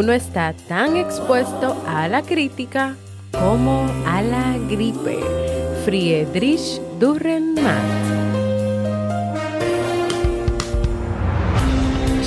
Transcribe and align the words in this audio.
uno 0.00 0.14
está 0.14 0.54
tan 0.66 0.96
expuesto 0.96 1.76
a 1.86 2.08
la 2.08 2.22
crítica 2.22 2.96
como 3.32 3.86
a 4.06 4.22
la 4.22 4.56
gripe. 4.70 5.18
Friedrich 5.84 6.80
Dürrenmatt. 6.98 7.76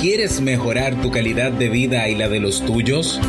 ¿Quieres 0.00 0.40
mejorar 0.40 1.02
tu 1.02 1.10
calidad 1.10 1.50
de 1.50 1.68
vida 1.68 2.08
y 2.08 2.14
la 2.14 2.28
de 2.28 2.38
los 2.38 2.64
tuyos? 2.64 3.20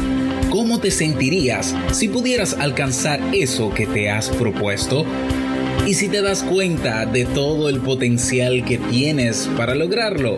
¿Cómo 0.51 0.79
te 0.79 0.91
sentirías 0.91 1.75
si 1.91 2.07
pudieras 2.07 2.53
alcanzar 2.53 3.19
eso 3.33 3.73
que 3.73 3.87
te 3.87 4.11
has 4.11 4.29
propuesto? 4.29 5.07
¿Y 5.87 5.95
si 5.95 6.07
te 6.07 6.21
das 6.21 6.43
cuenta 6.43 7.07
de 7.07 7.25
todo 7.25 7.67
el 7.67 7.79
potencial 7.79 8.63
que 8.63 8.77
tienes 8.77 9.49
para 9.57 9.73
lograrlo? 9.73 10.37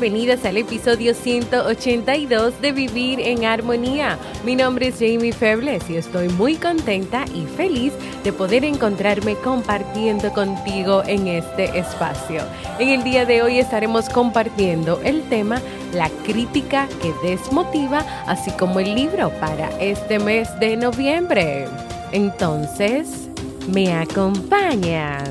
Bienvenidas 0.00 0.46
al 0.46 0.56
episodio 0.56 1.12
182 1.12 2.62
de 2.62 2.72
Vivir 2.72 3.20
en 3.20 3.44
Armonía. 3.44 4.18
Mi 4.46 4.56
nombre 4.56 4.88
es 4.88 4.94
Jamie 4.94 5.30
Febles 5.30 5.90
y 5.90 5.96
estoy 5.96 6.30
muy 6.30 6.54
contenta 6.54 7.26
y 7.34 7.44
feliz 7.44 7.92
de 8.24 8.32
poder 8.32 8.64
encontrarme 8.64 9.34
compartiendo 9.34 10.32
contigo 10.32 11.02
en 11.06 11.26
este 11.26 11.78
espacio. 11.78 12.40
En 12.78 12.88
el 12.88 13.04
día 13.04 13.26
de 13.26 13.42
hoy 13.42 13.58
estaremos 13.58 14.08
compartiendo 14.08 14.98
el 15.04 15.20
tema 15.28 15.60
La 15.92 16.08
crítica 16.24 16.88
que 17.02 17.12
desmotiva, 17.28 17.98
así 18.26 18.50
como 18.52 18.80
el 18.80 18.94
libro 18.94 19.28
para 19.38 19.68
este 19.80 20.18
mes 20.18 20.48
de 20.60 20.78
noviembre. 20.78 21.66
Entonces, 22.10 23.28
¿me 23.68 23.92
acompañas? 23.92 25.28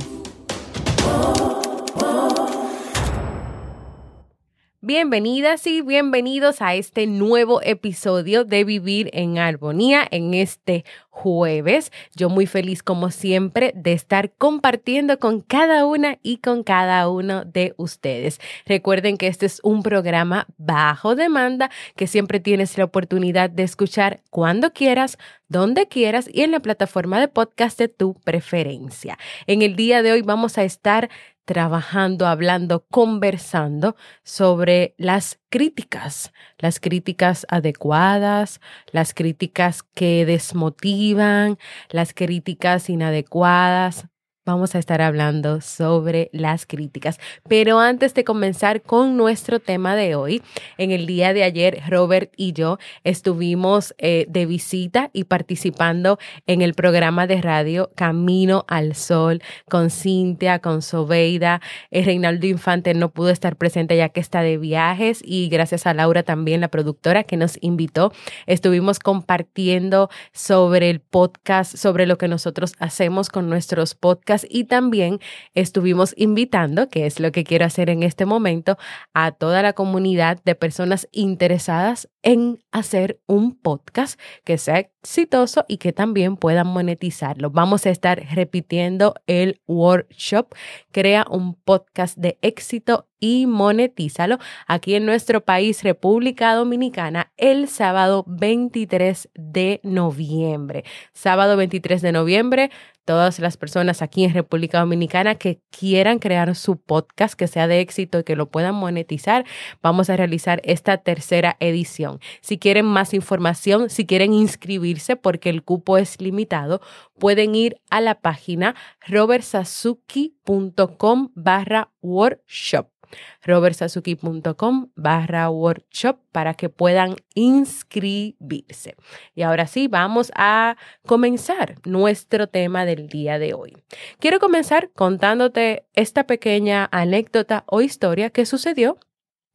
Bienvenidas 4.89 5.67
y 5.67 5.83
bienvenidos 5.83 6.63
a 6.63 6.73
este 6.73 7.05
nuevo 7.05 7.61
episodio 7.61 8.43
de 8.43 8.63
Vivir 8.63 9.11
en 9.13 9.37
Armonía 9.37 10.07
en 10.09 10.33
este 10.33 10.83
jueves. 11.19 11.91
Yo 12.15 12.29
muy 12.29 12.45
feliz 12.45 12.81
como 12.81 13.11
siempre 13.11 13.73
de 13.75 13.91
estar 13.91 14.31
compartiendo 14.31 15.19
con 15.19 15.41
cada 15.41 15.85
una 15.85 16.17
y 16.23 16.37
con 16.37 16.63
cada 16.63 17.09
uno 17.09 17.43
de 17.43 17.73
ustedes. 17.75 18.39
Recuerden 18.65 19.17
que 19.17 19.27
este 19.27 19.45
es 19.45 19.59
un 19.63 19.83
programa 19.83 20.47
bajo 20.57 21.15
demanda 21.15 21.69
que 21.97 22.07
siempre 22.07 22.39
tienes 22.39 22.77
la 22.77 22.85
oportunidad 22.85 23.49
de 23.49 23.63
escuchar 23.63 24.21
cuando 24.29 24.71
quieras, 24.71 25.17
donde 25.49 25.87
quieras 25.87 26.29
y 26.31 26.43
en 26.43 26.51
la 26.51 26.61
plataforma 26.61 27.19
de 27.19 27.27
podcast 27.27 27.77
de 27.77 27.89
tu 27.89 28.13
preferencia. 28.13 29.17
En 29.45 29.61
el 29.61 29.75
día 29.75 30.01
de 30.01 30.13
hoy 30.13 30.21
vamos 30.21 30.57
a 30.57 30.63
estar 30.63 31.09
trabajando, 31.43 32.27
hablando, 32.27 32.85
conversando 32.91 33.95
sobre 34.23 34.93
las 34.97 35.38
críticas, 35.49 36.31
las 36.57 36.79
críticas 36.79 37.45
adecuadas, 37.49 38.61
las 38.91 39.13
críticas 39.13 39.83
que 39.83 40.25
desmotivan, 40.25 41.57
las 41.89 42.13
críticas 42.13 42.89
inadecuadas 42.89 44.07
vamos 44.49 44.73
a 44.73 44.79
estar 44.79 45.01
hablando 45.01 45.61
sobre 45.61 46.29
las 46.33 46.65
críticas. 46.65 47.19
Pero 47.47 47.79
antes 47.79 48.13
de 48.15 48.23
comenzar 48.23 48.81
con 48.81 49.15
nuestro 49.15 49.59
tema 49.59 49.95
de 49.95 50.15
hoy, 50.15 50.41
en 50.77 50.89
el 50.91 51.05
día 51.05 51.33
de 51.33 51.43
ayer, 51.43 51.81
Robert 51.87 52.33
y 52.35 52.53
yo 52.53 52.79
estuvimos 53.03 53.93
eh, 53.99 54.25
de 54.27 54.47
visita 54.47 55.11
y 55.13 55.25
participando 55.25 56.17
en 56.47 56.61
el 56.61 56.73
programa 56.73 57.27
de 57.27 57.41
radio 57.41 57.91
Camino 57.95 58.65
al 58.67 58.95
Sol 58.95 59.41
con 59.69 59.91
Cintia, 59.91 60.59
con 60.59 60.81
Sobeida. 60.81 61.61
Eh, 61.91 62.03
Reinaldo 62.03 62.47
Infante 62.47 62.93
no 62.95 63.11
pudo 63.11 63.29
estar 63.29 63.55
presente 63.55 63.97
ya 63.97 64.09
que 64.09 64.19
está 64.19 64.41
de 64.41 64.57
viajes 64.57 65.21
y 65.23 65.47
gracias 65.49 65.85
a 65.85 65.93
Laura 65.93 66.23
también, 66.23 66.61
la 66.61 66.69
productora 66.69 67.23
que 67.23 67.37
nos 67.37 67.57
invitó, 67.61 68.11
estuvimos 68.47 68.97
compartiendo 68.97 70.09
sobre 70.33 70.89
el 70.89 71.01
podcast, 71.01 71.75
sobre 71.75 72.07
lo 72.07 72.17
que 72.17 72.27
nosotros 72.27 72.73
hacemos 72.79 73.29
con 73.29 73.47
nuestros 73.47 73.93
podcasts 73.93 74.38
y 74.49 74.65
también 74.65 75.19
estuvimos 75.53 76.13
invitando, 76.17 76.89
que 76.89 77.05
es 77.05 77.19
lo 77.19 77.31
que 77.31 77.43
quiero 77.43 77.65
hacer 77.65 77.89
en 77.89 78.03
este 78.03 78.25
momento, 78.25 78.77
a 79.13 79.31
toda 79.31 79.61
la 79.61 79.73
comunidad 79.73 80.39
de 80.43 80.55
personas 80.55 81.07
interesadas 81.11 82.09
en 82.21 82.59
hacer 82.71 83.19
un 83.27 83.55
podcast 83.55 84.19
que 84.43 84.57
sea 84.57 84.79
exitoso 84.79 85.65
y 85.67 85.77
que 85.77 85.93
también 85.93 86.35
puedan 86.35 86.67
monetizarlo. 86.67 87.49
Vamos 87.49 87.85
a 87.85 87.89
estar 87.89 88.21
repitiendo 88.33 89.15
el 89.27 89.61
workshop, 89.67 90.53
crea 90.91 91.25
un 91.29 91.55
podcast 91.55 92.17
de 92.17 92.37
éxito 92.41 93.07
y 93.19 93.47
monetízalo 93.47 94.39
aquí 94.67 94.95
en 94.95 95.05
nuestro 95.05 95.41
país, 95.41 95.83
República 95.83 96.53
Dominicana, 96.55 97.31
el 97.37 97.67
sábado 97.67 98.23
23 98.27 99.29
de 99.33 99.79
noviembre. 99.83 100.83
Sábado 101.13 101.57
23 101.57 102.01
de 102.01 102.11
noviembre, 102.11 102.71
todas 103.09 103.39
las 103.39 103.57
personas 103.57 104.03
aquí 104.03 104.23
en 104.23 104.35
República 104.35 104.81
Dominicana 104.81 105.33
que 105.33 105.59
quieran 105.71 106.19
crear 106.19 106.53
su 106.53 106.77
podcast 106.77 107.33
que 107.33 107.47
sea 107.47 107.67
de 107.67 107.79
éxito 107.79 108.19
y 108.19 108.23
que 108.23 108.35
lo 108.35 108.51
puedan 108.51 108.75
monetizar, 108.75 109.45
vamos 109.81 110.11
a 110.11 110.15
realizar 110.15 110.61
esta 110.63 110.97
tercera 110.97 111.57
edición. 111.59 112.19
Si 112.41 112.59
quieren 112.59 112.85
más 112.85 113.15
información, 113.15 113.89
si 113.89 114.05
quieren 114.05 114.31
inscribirse 114.31 115.15
porque 115.15 115.49
el 115.49 115.63
cupo 115.63 115.97
es 115.97 116.21
limitado, 116.21 116.81
pueden 117.17 117.55
ir 117.55 117.81
a 117.89 117.99
la 117.99 118.21
página 118.21 118.75
robertsazuki.com 119.07 121.31
barra 121.33 121.89
workshop 122.03 122.98
robertsazuki.com 123.43 124.91
barra 124.95 125.49
workshop 125.49 126.19
para 126.31 126.53
que 126.53 126.69
puedan 126.69 127.15
inscribirse. 127.35 128.95
Y 129.35 129.41
ahora 129.41 129.67
sí, 129.67 129.87
vamos 129.87 130.31
a 130.35 130.77
comenzar 131.05 131.75
nuestro 131.85 132.47
tema 132.47 132.85
del 132.85 133.07
día 133.07 133.39
de 133.39 133.53
hoy. 133.53 133.77
Quiero 134.19 134.39
comenzar 134.39 134.91
contándote 134.91 135.85
esta 135.93 136.25
pequeña 136.25 136.87
anécdota 136.91 137.63
o 137.67 137.81
historia 137.81 138.29
que 138.29 138.45
sucedió 138.45 138.97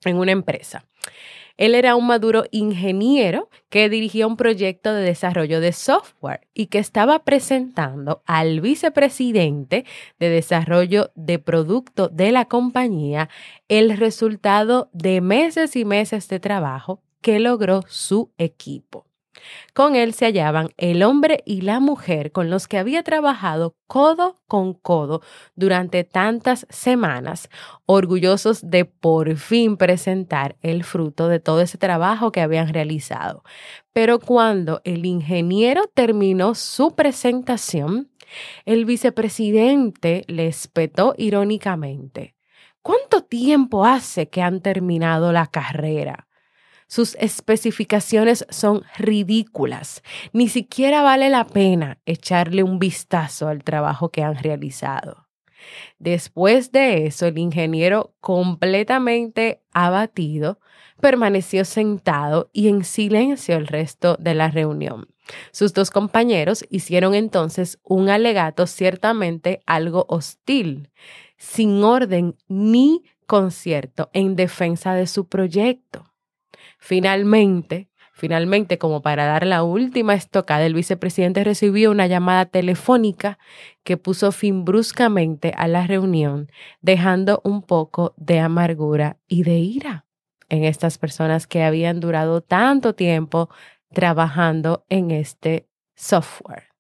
en 0.05 0.17
una 0.19 0.33
empresa. 0.33 0.87
Él 1.57 1.75
era 1.75 1.95
un 1.95 2.07
maduro 2.07 2.45
ingeniero 2.51 3.49
que 3.69 3.89
dirigía 3.89 4.27
un 4.27 4.37
proyecto 4.37 4.93
de 4.93 5.03
desarrollo 5.03 5.61
de 5.61 5.73
software 5.73 6.49
y 6.53 6.67
que 6.67 6.79
estaba 6.79 7.21
presentando 7.21 8.23
al 8.27 8.61
vicepresidente 8.61 9.85
de 10.19 10.29
desarrollo 10.29 11.13
de 11.15 11.39
producto 11.39 12.09
de 12.09 12.33
la 12.33 12.47
compañía 12.47 13.29
el 13.69 13.97
resultado 13.97 14.91
de 14.93 15.21
meses 15.21 15.77
y 15.77 15.85
meses 15.85 16.29
de 16.29 16.41
trabajo 16.41 17.01
que 17.21 17.39
logró 17.39 17.83
su 17.89 18.33
equipo. 18.37 19.07
Con 19.73 19.97
él 19.97 20.15
se 20.15 20.27
hallaban 20.27 20.71
el 20.77 21.03
hombre 21.03 21.43
y 21.45 21.63
la 21.63 21.81
mujer 21.81 22.33
con 22.33 22.51
los 22.51 22.69
que 22.69 22.79
había 22.79 23.03
trabajado 23.03 23.77
codo 23.87 24.41
con 24.47 24.75
codo 24.75 25.21
durante 25.55 26.05
tantas 26.05 26.67
semanas, 26.71 27.49
orgullosos 27.87 28.71
de 28.71 28.85
por 28.85 29.37
fin 29.37 29.77
presentar 29.77 30.57
el 30.63 30.85
fruto 30.85 31.29
de 31.29 31.41
todo 31.41 31.61
ese 31.61 31.79
trabajo 31.79 32.33
que 32.33 32.41
habían 32.41 32.73
realizado. 32.73 33.45
Pero 33.93 34.19
cuando 34.19 34.81
el 34.85 35.07
ingeniero 35.07 35.85
terminó 35.95 36.55
su 36.55 36.95
presentación, 36.95 38.11
el 38.65 38.85
vicepresidente 38.85 40.25
le 40.27 40.47
espetó 40.47 41.15
irónicamente. 41.17 42.35
¿Cuánto 42.83 43.23
tiempo 43.23 43.87
hace 43.87 44.29
que 44.29 44.43
han 44.43 44.61
terminado 44.61 45.33
la 45.33 45.47
carrera? 45.47 46.29
Sus 46.95 47.17
especificaciones 47.17 48.47
son 48.51 48.85
ridículas. 48.97 50.05
Ni 50.33 50.49
siquiera 50.49 51.03
vale 51.03 51.29
la 51.29 51.45
pena 51.45 51.99
echarle 52.07 52.63
un 52.63 52.79
vistazo 52.79 53.49
al 53.49 53.65
trabajo 53.65 54.11
que 54.11 54.23
han 54.23 54.37
realizado. 54.37 55.27
Después 55.99 56.71
de 56.71 57.07
eso, 57.07 57.27
el 57.27 57.37
ingeniero, 57.37 58.15
completamente 58.21 59.61
abatido, 59.73 60.61
permaneció 61.01 61.65
sentado 61.65 62.49
y 62.53 62.69
en 62.69 62.85
silencio 62.85 63.57
el 63.57 63.67
resto 63.67 64.17
de 64.21 64.35
la 64.35 64.53
reunión. 64.53 65.09
Sus 65.51 65.75
dos 65.75 65.91
compañeros 65.91 66.65
hicieron 66.71 67.17
entonces 67.17 67.81
un 67.83 68.09
alegato 68.09 68.69
ciertamente 68.69 69.63
algo 69.67 70.07
hostil, 70.09 70.93
sin 71.39 71.83
orden 71.83 72.37
ni 72.47 73.03
concierto 73.27 74.11
en 74.13 74.37
defensa 74.37 74.95
de 74.95 75.09
su 75.09 75.27
proyecto. 75.27 76.14
Finalmente, 76.87 77.89
finalmente, 78.13 78.77
como 78.77 79.01
para 79.01 79.25
dar 79.25 79.47
la 79.47 79.63
última 79.63 80.13
estocada, 80.13 80.67
el 80.67 80.75
vicepresidente 80.75 81.43
recibió 81.43 81.91
una 81.91 82.07
llamada 82.07 82.45
telefónica 82.45 83.39
que 83.85 83.97
puso 83.97 84.33
fin 84.33 84.67
bruscamente 84.67 85.55
a 85.57 85.67
la 85.67 85.87
reunión, 85.87 86.53
dejando 86.83 87.41
un 87.43 87.63
poco 87.63 88.13
de 88.19 88.39
amargura 88.39 89.17
y 89.27 89.45
de 89.45 89.61
ira 89.61 90.05
en 90.51 90.65
estas 90.65 90.99
personas 90.99 91.47
que 91.47 91.63
habían 91.63 92.01
durado 92.01 92.43
tanto 92.43 92.95
tiempo 92.95 93.49
trabajando 93.95 94.85
en 94.91 95.11
este 95.11 95.67
software. 95.97 96.74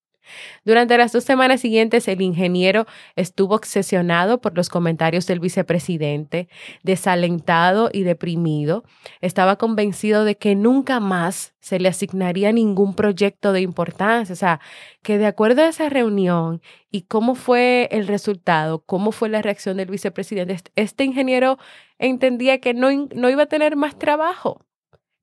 Durante 0.64 0.96
las 0.98 1.12
dos 1.12 1.24
semanas 1.24 1.60
siguientes, 1.60 2.08
el 2.08 2.20
ingeniero 2.20 2.86
estuvo 3.16 3.54
obsesionado 3.54 4.40
por 4.40 4.56
los 4.56 4.68
comentarios 4.68 5.26
del 5.26 5.40
vicepresidente, 5.40 6.48
desalentado 6.82 7.90
y 7.92 8.02
deprimido. 8.02 8.84
Estaba 9.20 9.56
convencido 9.56 10.24
de 10.24 10.36
que 10.36 10.54
nunca 10.54 11.00
más 11.00 11.54
se 11.60 11.78
le 11.78 11.88
asignaría 11.88 12.52
ningún 12.52 12.94
proyecto 12.94 13.52
de 13.52 13.62
importancia. 13.62 14.32
O 14.32 14.36
sea, 14.36 14.60
que 15.02 15.18
de 15.18 15.26
acuerdo 15.26 15.62
a 15.62 15.68
esa 15.68 15.88
reunión 15.88 16.60
y 16.90 17.02
cómo 17.02 17.34
fue 17.34 17.88
el 17.90 18.06
resultado, 18.06 18.82
cómo 18.84 19.12
fue 19.12 19.28
la 19.28 19.42
reacción 19.42 19.76
del 19.76 19.90
vicepresidente, 19.90 20.58
este 20.76 21.04
ingeniero 21.04 21.58
entendía 21.98 22.60
que 22.60 22.74
no, 22.74 22.88
no 23.14 23.30
iba 23.30 23.44
a 23.44 23.46
tener 23.46 23.76
más 23.76 23.98
trabajo, 23.98 24.64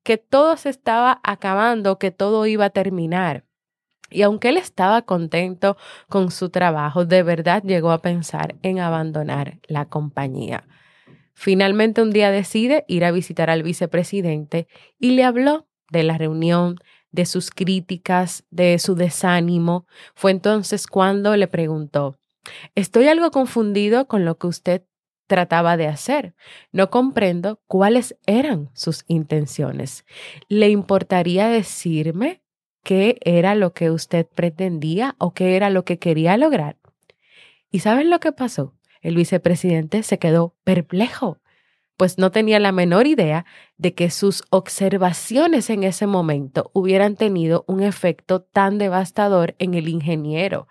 que 0.02 0.18
todo 0.18 0.56
se 0.56 0.68
estaba 0.70 1.20
acabando, 1.22 1.98
que 1.98 2.10
todo 2.10 2.46
iba 2.46 2.66
a 2.66 2.70
terminar. 2.70 3.44
Y 4.12 4.22
aunque 4.22 4.50
él 4.50 4.56
estaba 4.56 5.02
contento 5.02 5.76
con 6.08 6.30
su 6.30 6.50
trabajo, 6.50 7.04
de 7.04 7.22
verdad 7.22 7.62
llegó 7.62 7.90
a 7.90 8.02
pensar 8.02 8.56
en 8.62 8.78
abandonar 8.78 9.58
la 9.66 9.86
compañía. 9.86 10.64
Finalmente 11.34 12.02
un 12.02 12.10
día 12.10 12.30
decide 12.30 12.84
ir 12.88 13.04
a 13.04 13.10
visitar 13.10 13.50
al 13.50 13.62
vicepresidente 13.62 14.68
y 14.98 15.12
le 15.12 15.24
habló 15.24 15.66
de 15.90 16.02
la 16.02 16.18
reunión, 16.18 16.76
de 17.10 17.26
sus 17.26 17.50
críticas, 17.50 18.44
de 18.50 18.78
su 18.78 18.94
desánimo. 18.94 19.86
Fue 20.14 20.30
entonces 20.30 20.86
cuando 20.86 21.36
le 21.36 21.46
preguntó, 21.46 22.18
estoy 22.74 23.08
algo 23.08 23.30
confundido 23.30 24.06
con 24.06 24.24
lo 24.24 24.38
que 24.38 24.46
usted 24.46 24.82
trataba 25.26 25.76
de 25.76 25.86
hacer. 25.86 26.34
No 26.72 26.90
comprendo 26.90 27.60
cuáles 27.66 28.16
eran 28.26 28.70
sus 28.74 29.04
intenciones. 29.06 30.04
¿Le 30.48 30.68
importaría 30.68 31.48
decirme 31.48 32.41
qué 32.82 33.18
era 33.22 33.54
lo 33.54 33.72
que 33.72 33.90
usted 33.90 34.26
pretendía 34.26 35.14
o 35.18 35.32
qué 35.34 35.56
era 35.56 35.70
lo 35.70 35.84
que 35.84 35.98
quería 35.98 36.36
lograr. 36.36 36.76
¿Y 37.70 37.80
saben 37.80 38.10
lo 38.10 38.20
que 38.20 38.32
pasó? 38.32 38.74
El 39.00 39.16
vicepresidente 39.16 40.02
se 40.02 40.18
quedó 40.18 40.54
perplejo, 40.64 41.40
pues 41.96 42.18
no 42.18 42.30
tenía 42.30 42.58
la 42.60 42.72
menor 42.72 43.06
idea 43.06 43.46
de 43.76 43.94
que 43.94 44.10
sus 44.10 44.42
observaciones 44.50 45.70
en 45.70 45.84
ese 45.84 46.06
momento 46.06 46.70
hubieran 46.72 47.16
tenido 47.16 47.64
un 47.66 47.82
efecto 47.82 48.42
tan 48.42 48.78
devastador 48.78 49.54
en 49.58 49.74
el 49.74 49.88
ingeniero. 49.88 50.68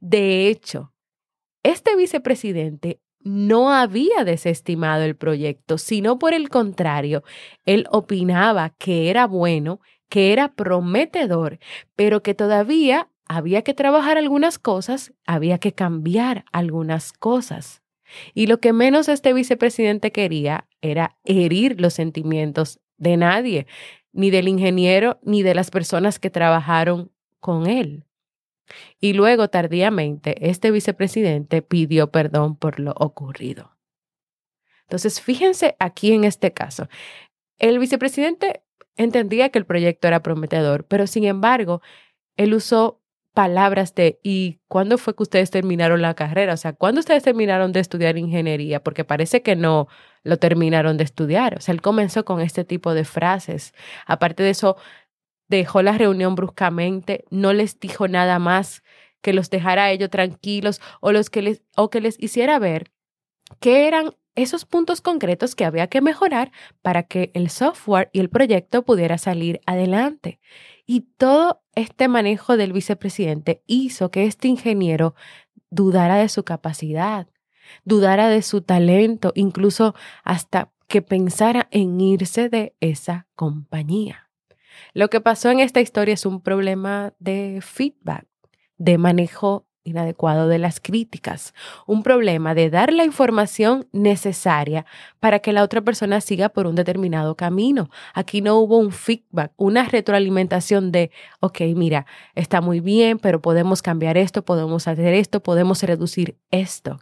De 0.00 0.48
hecho, 0.48 0.92
este 1.62 1.96
vicepresidente 1.96 3.00
no 3.20 3.72
había 3.72 4.24
desestimado 4.24 5.02
el 5.02 5.16
proyecto, 5.16 5.78
sino 5.78 6.18
por 6.18 6.32
el 6.32 6.48
contrario, 6.48 7.24
él 7.64 7.86
opinaba 7.90 8.70
que 8.70 9.10
era 9.10 9.26
bueno 9.26 9.80
que 10.08 10.32
era 10.32 10.54
prometedor, 10.54 11.58
pero 11.96 12.22
que 12.22 12.34
todavía 12.34 13.08
había 13.26 13.62
que 13.62 13.74
trabajar 13.74 14.16
algunas 14.16 14.58
cosas, 14.58 15.12
había 15.26 15.58
que 15.58 15.72
cambiar 15.72 16.44
algunas 16.52 17.12
cosas. 17.12 17.82
Y 18.34 18.46
lo 18.46 18.58
que 18.58 18.72
menos 18.72 19.08
este 19.08 19.34
vicepresidente 19.34 20.12
quería 20.12 20.66
era 20.80 21.18
herir 21.24 21.80
los 21.80 21.92
sentimientos 21.92 22.80
de 22.96 23.16
nadie, 23.18 23.66
ni 24.12 24.30
del 24.30 24.48
ingeniero, 24.48 25.20
ni 25.22 25.42
de 25.42 25.54
las 25.54 25.70
personas 25.70 26.18
que 26.18 26.30
trabajaron 26.30 27.12
con 27.38 27.66
él. 27.66 28.04
Y 29.00 29.12
luego, 29.12 29.48
tardíamente, 29.48 30.48
este 30.48 30.70
vicepresidente 30.70 31.62
pidió 31.62 32.10
perdón 32.10 32.56
por 32.56 32.80
lo 32.80 32.92
ocurrido. 32.92 33.76
Entonces, 34.82 35.20
fíjense 35.20 35.76
aquí 35.78 36.12
en 36.12 36.24
este 36.24 36.52
caso. 36.52 36.88
El 37.58 37.78
vicepresidente 37.78 38.62
entendía 38.98 39.48
que 39.48 39.58
el 39.58 39.66
proyecto 39.66 40.08
era 40.08 40.22
prometedor, 40.22 40.84
pero 40.84 41.06
sin 41.06 41.24
embargo, 41.24 41.80
él 42.36 42.54
usó 42.54 43.00
palabras 43.32 43.94
de, 43.94 44.18
¿y 44.22 44.58
cuándo 44.68 44.98
fue 44.98 45.14
que 45.14 45.22
ustedes 45.22 45.50
terminaron 45.50 46.02
la 46.02 46.14
carrera? 46.14 46.54
O 46.54 46.56
sea, 46.56 46.72
¿cuándo 46.72 46.98
ustedes 47.00 47.22
terminaron 47.22 47.72
de 47.72 47.80
estudiar 47.80 48.18
ingeniería? 48.18 48.82
Porque 48.82 49.04
parece 49.04 49.42
que 49.42 49.54
no 49.56 49.88
lo 50.24 50.38
terminaron 50.38 50.96
de 50.96 51.04
estudiar. 51.04 51.56
O 51.56 51.60
sea, 51.60 51.72
él 51.72 51.80
comenzó 51.80 52.24
con 52.24 52.40
este 52.40 52.64
tipo 52.64 52.94
de 52.94 53.04
frases. 53.04 53.74
Aparte 54.06 54.42
de 54.42 54.50
eso, 54.50 54.76
dejó 55.48 55.82
la 55.82 55.96
reunión 55.96 56.34
bruscamente, 56.34 57.24
no 57.30 57.52
les 57.52 57.78
dijo 57.80 58.08
nada 58.08 58.38
más 58.38 58.82
que 59.22 59.32
los 59.32 59.50
dejara 59.50 59.84
a 59.84 59.90
ellos 59.92 60.10
tranquilos 60.10 60.80
o, 61.00 61.12
los 61.12 61.30
que 61.30 61.42
les, 61.42 61.62
o 61.76 61.90
que 61.90 62.00
les 62.00 62.20
hiciera 62.20 62.58
ver 62.58 62.90
qué 63.60 63.86
eran 63.88 64.14
esos 64.38 64.64
puntos 64.64 65.00
concretos 65.00 65.54
que 65.54 65.64
había 65.64 65.88
que 65.88 66.00
mejorar 66.00 66.52
para 66.82 67.02
que 67.02 67.30
el 67.34 67.50
software 67.50 68.10
y 68.12 68.20
el 68.20 68.30
proyecto 68.30 68.84
pudiera 68.84 69.18
salir 69.18 69.60
adelante. 69.66 70.40
Y 70.86 71.02
todo 71.16 71.62
este 71.74 72.08
manejo 72.08 72.56
del 72.56 72.72
vicepresidente 72.72 73.62
hizo 73.66 74.10
que 74.10 74.24
este 74.24 74.48
ingeniero 74.48 75.14
dudara 75.70 76.16
de 76.16 76.28
su 76.28 76.44
capacidad, 76.44 77.28
dudara 77.84 78.28
de 78.28 78.42
su 78.42 78.62
talento, 78.62 79.32
incluso 79.34 79.94
hasta 80.24 80.72
que 80.86 81.02
pensara 81.02 81.68
en 81.70 82.00
irse 82.00 82.48
de 82.48 82.74
esa 82.80 83.26
compañía. 83.34 84.30
Lo 84.94 85.10
que 85.10 85.20
pasó 85.20 85.50
en 85.50 85.60
esta 85.60 85.80
historia 85.80 86.14
es 86.14 86.24
un 86.24 86.40
problema 86.40 87.12
de 87.18 87.60
feedback, 87.62 88.26
de 88.78 88.96
manejo 88.96 89.67
inadecuado 89.84 90.48
de 90.48 90.58
las 90.58 90.80
críticas, 90.80 91.54
un 91.86 92.02
problema 92.02 92.54
de 92.54 92.70
dar 92.70 92.92
la 92.92 93.04
información 93.04 93.86
necesaria 93.92 94.84
para 95.20 95.38
que 95.38 95.52
la 95.52 95.62
otra 95.62 95.80
persona 95.80 96.20
siga 96.20 96.48
por 96.48 96.66
un 96.66 96.74
determinado 96.74 97.36
camino. 97.36 97.90
Aquí 98.14 98.40
no 98.40 98.56
hubo 98.56 98.78
un 98.78 98.92
feedback, 98.92 99.52
una 99.56 99.84
retroalimentación 99.84 100.92
de, 100.92 101.10
ok, 101.40 101.60
mira, 101.74 102.06
está 102.34 102.60
muy 102.60 102.80
bien, 102.80 103.18
pero 103.18 103.40
podemos 103.40 103.82
cambiar 103.82 104.16
esto, 104.16 104.44
podemos 104.44 104.88
hacer 104.88 105.14
esto, 105.14 105.42
podemos 105.42 105.82
reducir 105.82 106.36
esto. 106.50 106.98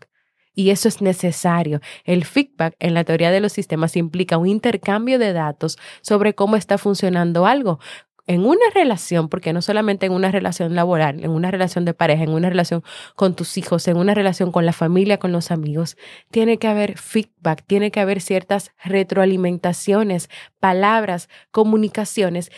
Y 0.59 0.71
eso 0.71 0.89
es 0.89 1.03
necesario. 1.03 1.81
El 2.05 2.25
feedback 2.25 2.75
en 2.79 2.95
la 2.95 3.05
teoría 3.05 3.31
de 3.31 3.41
los 3.41 3.53
sistemas 3.53 3.95
implica 3.95 4.39
un 4.39 4.49
intercambio 4.49 5.19
de 5.19 5.35
datos 5.35 5.77
sobre 6.01 6.35
cómo 6.35 6.57
está 6.57 6.79
funcionando 6.79 7.45
algo 7.47 7.79
en 8.27 8.45
una 8.45 8.71
relación, 8.75 9.29
porque 9.29 9.53
no 9.53 9.63
solamente 9.63 10.07
en 10.07 10.13
una 10.13 10.31
relación 10.31 10.75
laboral, 10.75 11.23
en 11.25 11.31
una 11.31 11.51
relación 11.51 11.85
de 11.85 11.95
pareja, 11.95 12.25
en 12.25 12.31
una 12.31 12.49
relación 12.49 12.83
con 13.15 13.35
tus 13.35 13.57
hijos, 13.57 13.87
en 13.89 13.97
una 13.97 14.15
relación 14.15 14.53
con 14.53 14.67
la 14.67 14.73
familia, 14.73 15.19
con 15.19 15.33
los 15.33 15.51
amigos, 15.51 15.97
tiene 16.31 16.59
que 16.59 16.69
haber 16.69 16.99
feedback, 16.99 17.65
tiene 17.67 17.91
que 17.91 18.01
haber 18.01 18.21
ciertas 18.21 18.73
retroalimentaciones, 18.85 20.29
palabras, 20.61 21.29
comunicaciones 21.51 22.51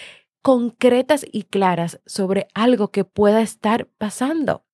concretas 0.43 1.27
y 1.31 1.43
claras 1.43 2.01
sobre 2.07 2.49
algo 2.55 2.91
que 2.91 3.05
pueda 3.05 3.43
estar 3.43 3.87
pasando. 3.99 4.65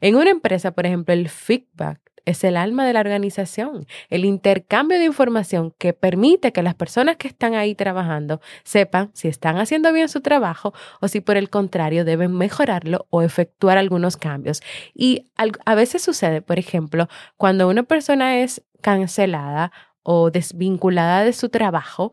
En 0.00 0.16
una 0.16 0.30
empresa, 0.30 0.72
por 0.72 0.86
ejemplo, 0.86 1.14
el 1.14 1.28
feedback 1.28 2.07
es 2.28 2.44
el 2.44 2.56
alma 2.56 2.86
de 2.86 2.92
la 2.92 3.00
organización, 3.00 3.86
el 4.10 4.24
intercambio 4.24 4.98
de 4.98 5.04
información 5.06 5.74
que 5.78 5.92
permite 5.92 6.52
que 6.52 6.62
las 6.62 6.74
personas 6.74 7.16
que 7.16 7.28
están 7.28 7.54
ahí 7.54 7.74
trabajando 7.74 8.40
sepan 8.64 9.10
si 9.14 9.28
están 9.28 9.56
haciendo 9.56 9.92
bien 9.92 10.08
su 10.08 10.20
trabajo 10.20 10.74
o 11.00 11.08
si 11.08 11.20
por 11.20 11.36
el 11.36 11.48
contrario 11.48 12.04
deben 12.04 12.36
mejorarlo 12.36 13.06
o 13.10 13.22
efectuar 13.22 13.78
algunos 13.78 14.16
cambios. 14.16 14.60
Y 14.94 15.30
a 15.36 15.74
veces 15.74 16.02
sucede, 16.02 16.42
por 16.42 16.58
ejemplo, 16.58 17.08
cuando 17.36 17.68
una 17.68 17.82
persona 17.84 18.40
es 18.40 18.62
cancelada 18.82 19.72
o 20.02 20.30
desvinculada 20.30 21.24
de 21.24 21.32
su 21.32 21.48
trabajo 21.48 22.12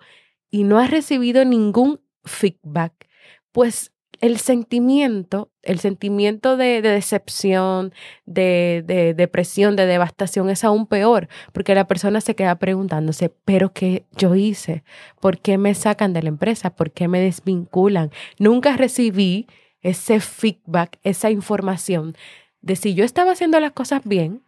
y 0.49 0.63
no 0.63 0.79
ha 0.79 0.87
recibido 0.87 1.43
ningún 1.43 1.99
feedback, 2.23 3.07
pues 3.51 3.91
el 4.21 4.37
sentimiento, 4.37 5.51
el 5.61 5.79
sentimiento 5.79 6.57
de, 6.57 6.81
decepción, 6.81 7.93
de, 8.25 8.83
de, 8.85 9.13
depresión, 9.13 9.75
de 9.75 9.85
devastación 9.85 10.49
es 10.49 10.63
aún 10.63 10.87
peor, 10.87 11.27
porque 11.53 11.75
la 11.75 11.87
persona 11.87 12.21
se 12.21 12.35
queda 12.35 12.57
preguntándose, 12.57 13.29
pero 13.45 13.73
¿qué 13.73 14.05
yo 14.15 14.35
hice? 14.35 14.83
¿Por 15.19 15.39
qué 15.39 15.57
me 15.57 15.73
sacan 15.73 16.13
de 16.13 16.23
la 16.23 16.29
empresa? 16.29 16.75
¿Por 16.75 16.91
qué 16.91 17.07
me 17.07 17.19
desvinculan? 17.19 18.11
Nunca 18.39 18.77
recibí 18.77 19.47
ese 19.81 20.19
feedback, 20.19 20.99
esa 21.03 21.29
información 21.29 22.15
de 22.61 22.75
si 22.75 22.95
yo 22.95 23.05
estaba 23.05 23.33
haciendo 23.33 23.59
las 23.59 23.71
cosas 23.71 24.01
bien 24.03 24.41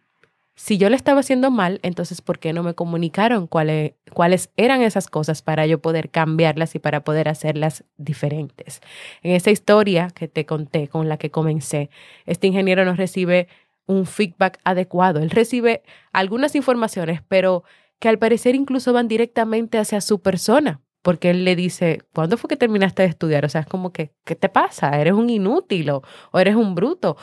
si 0.58 0.76
yo 0.76 0.90
le 0.90 0.96
estaba 0.96 1.20
haciendo 1.20 1.52
mal, 1.52 1.78
entonces 1.84 2.20
¿por 2.20 2.40
qué 2.40 2.52
no 2.52 2.64
me 2.64 2.74
comunicaron 2.74 3.46
cuáles, 3.46 3.92
cuáles 4.12 4.50
eran 4.56 4.82
esas 4.82 5.06
cosas 5.06 5.40
para 5.40 5.64
yo 5.66 5.80
poder 5.80 6.10
cambiarlas 6.10 6.74
y 6.74 6.80
para 6.80 7.04
poder 7.04 7.28
hacerlas 7.28 7.84
diferentes? 7.96 8.80
En 9.22 9.36
esa 9.36 9.52
historia 9.52 10.08
que 10.12 10.26
te 10.26 10.46
conté, 10.46 10.88
con 10.88 11.08
la 11.08 11.16
que 11.16 11.30
comencé, 11.30 11.90
este 12.26 12.48
ingeniero 12.48 12.84
no 12.84 12.94
recibe 12.94 13.46
un 13.86 14.04
feedback 14.04 14.58
adecuado. 14.64 15.20
Él 15.20 15.30
recibe 15.30 15.84
algunas 16.12 16.56
informaciones, 16.56 17.22
pero 17.28 17.62
que 18.00 18.08
al 18.08 18.18
parecer 18.18 18.56
incluso 18.56 18.92
van 18.92 19.06
directamente 19.06 19.78
hacia 19.78 20.00
su 20.00 20.22
persona, 20.22 20.80
porque 21.02 21.30
él 21.30 21.44
le 21.44 21.54
dice, 21.54 22.02
¿cuándo 22.12 22.36
fue 22.36 22.48
que 22.48 22.56
terminaste 22.56 23.02
de 23.04 23.08
estudiar? 23.10 23.44
O 23.44 23.48
sea, 23.48 23.60
es 23.60 23.68
como 23.68 23.92
que, 23.92 24.10
¿qué 24.24 24.34
te 24.34 24.48
pasa? 24.48 25.00
¿Eres 25.00 25.12
un 25.12 25.30
inútil 25.30 25.90
o, 25.90 26.02
o 26.32 26.38
eres 26.40 26.56
un 26.56 26.74
bruto? 26.74 27.16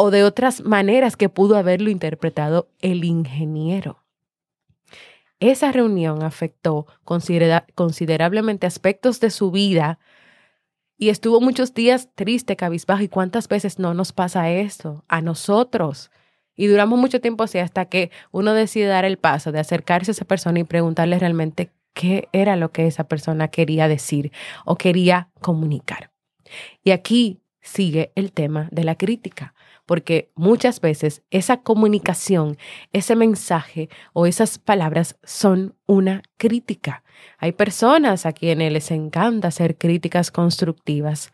O 0.00 0.12
de 0.12 0.22
otras 0.22 0.62
maneras 0.62 1.16
que 1.16 1.28
pudo 1.28 1.56
haberlo 1.56 1.90
interpretado 1.90 2.70
el 2.78 3.02
ingeniero. 3.02 4.04
Esa 5.40 5.72
reunión 5.72 6.22
afectó 6.22 6.86
considerablemente 7.04 8.68
aspectos 8.68 9.18
de 9.18 9.30
su 9.30 9.50
vida 9.50 9.98
y 10.96 11.08
estuvo 11.08 11.40
muchos 11.40 11.74
días 11.74 12.10
triste, 12.14 12.54
cabizbajo. 12.54 13.02
¿Y 13.02 13.08
cuántas 13.08 13.48
veces 13.48 13.80
no 13.80 13.92
nos 13.92 14.12
pasa 14.12 14.48
esto 14.52 15.04
a 15.08 15.20
nosotros? 15.20 16.12
Y 16.54 16.68
duramos 16.68 16.96
mucho 16.96 17.20
tiempo 17.20 17.42
así 17.42 17.58
hasta 17.58 17.86
que 17.86 18.12
uno 18.30 18.52
decide 18.54 18.86
dar 18.86 19.04
el 19.04 19.18
paso 19.18 19.50
de 19.50 19.58
acercarse 19.58 20.12
a 20.12 20.14
esa 20.14 20.24
persona 20.26 20.60
y 20.60 20.64
preguntarle 20.64 21.18
realmente 21.18 21.72
qué 21.92 22.28
era 22.32 22.54
lo 22.54 22.70
que 22.70 22.86
esa 22.86 23.08
persona 23.08 23.48
quería 23.48 23.88
decir 23.88 24.30
o 24.64 24.76
quería 24.76 25.30
comunicar. 25.40 26.12
Y 26.84 26.92
aquí 26.92 27.40
sigue 27.60 28.12
el 28.14 28.30
tema 28.30 28.68
de 28.70 28.84
la 28.84 28.94
crítica 28.94 29.54
porque 29.88 30.30
muchas 30.34 30.82
veces 30.82 31.22
esa 31.30 31.62
comunicación, 31.62 32.58
ese 32.92 33.16
mensaje 33.16 33.88
o 34.12 34.26
esas 34.26 34.58
palabras 34.58 35.16
son 35.24 35.76
una 35.86 36.20
crítica. 36.36 37.02
Hay 37.38 37.52
personas 37.52 38.26
a 38.26 38.32
quienes 38.32 38.70
les 38.70 38.90
encanta 38.90 39.48
hacer 39.48 39.78
críticas 39.78 40.30
constructivas, 40.30 41.32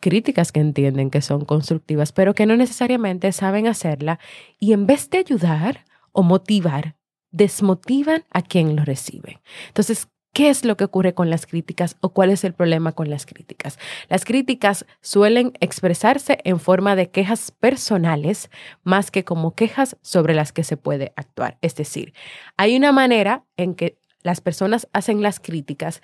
críticas 0.00 0.52
que 0.52 0.60
entienden 0.60 1.08
que 1.08 1.22
son 1.22 1.46
constructivas, 1.46 2.12
pero 2.12 2.34
que 2.34 2.44
no 2.44 2.58
necesariamente 2.58 3.32
saben 3.32 3.68
hacerla 3.68 4.20
y 4.58 4.74
en 4.74 4.86
vez 4.86 5.08
de 5.08 5.16
ayudar 5.16 5.86
o 6.12 6.22
motivar, 6.22 6.96
desmotivan 7.30 8.24
a 8.32 8.42
quien 8.42 8.76
lo 8.76 8.84
recibe. 8.84 9.40
Entonces, 9.68 10.08
¿Qué 10.36 10.50
es 10.50 10.66
lo 10.66 10.76
que 10.76 10.84
ocurre 10.84 11.14
con 11.14 11.30
las 11.30 11.46
críticas 11.46 11.96
o 12.02 12.10
cuál 12.10 12.28
es 12.28 12.44
el 12.44 12.52
problema 12.52 12.92
con 12.92 13.08
las 13.08 13.24
críticas? 13.24 13.78
Las 14.10 14.26
críticas 14.26 14.84
suelen 15.00 15.54
expresarse 15.60 16.40
en 16.44 16.60
forma 16.60 16.94
de 16.94 17.08
quejas 17.08 17.52
personales 17.52 18.50
más 18.84 19.10
que 19.10 19.24
como 19.24 19.54
quejas 19.54 19.96
sobre 20.02 20.34
las 20.34 20.52
que 20.52 20.62
se 20.62 20.76
puede 20.76 21.14
actuar. 21.16 21.56
Es 21.62 21.74
decir, 21.74 22.12
hay 22.58 22.76
una 22.76 22.92
manera 22.92 23.44
en 23.56 23.74
que 23.74 23.96
las 24.22 24.42
personas 24.42 24.88
hacen 24.92 25.22
las 25.22 25.40
críticas 25.40 26.02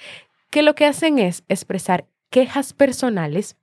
que 0.49 0.63
lo 0.63 0.75
que 0.75 0.87
hacen 0.87 1.19
es 1.19 1.45
expresar 1.51 2.07
quejas 2.31 2.73
personales 2.73 3.59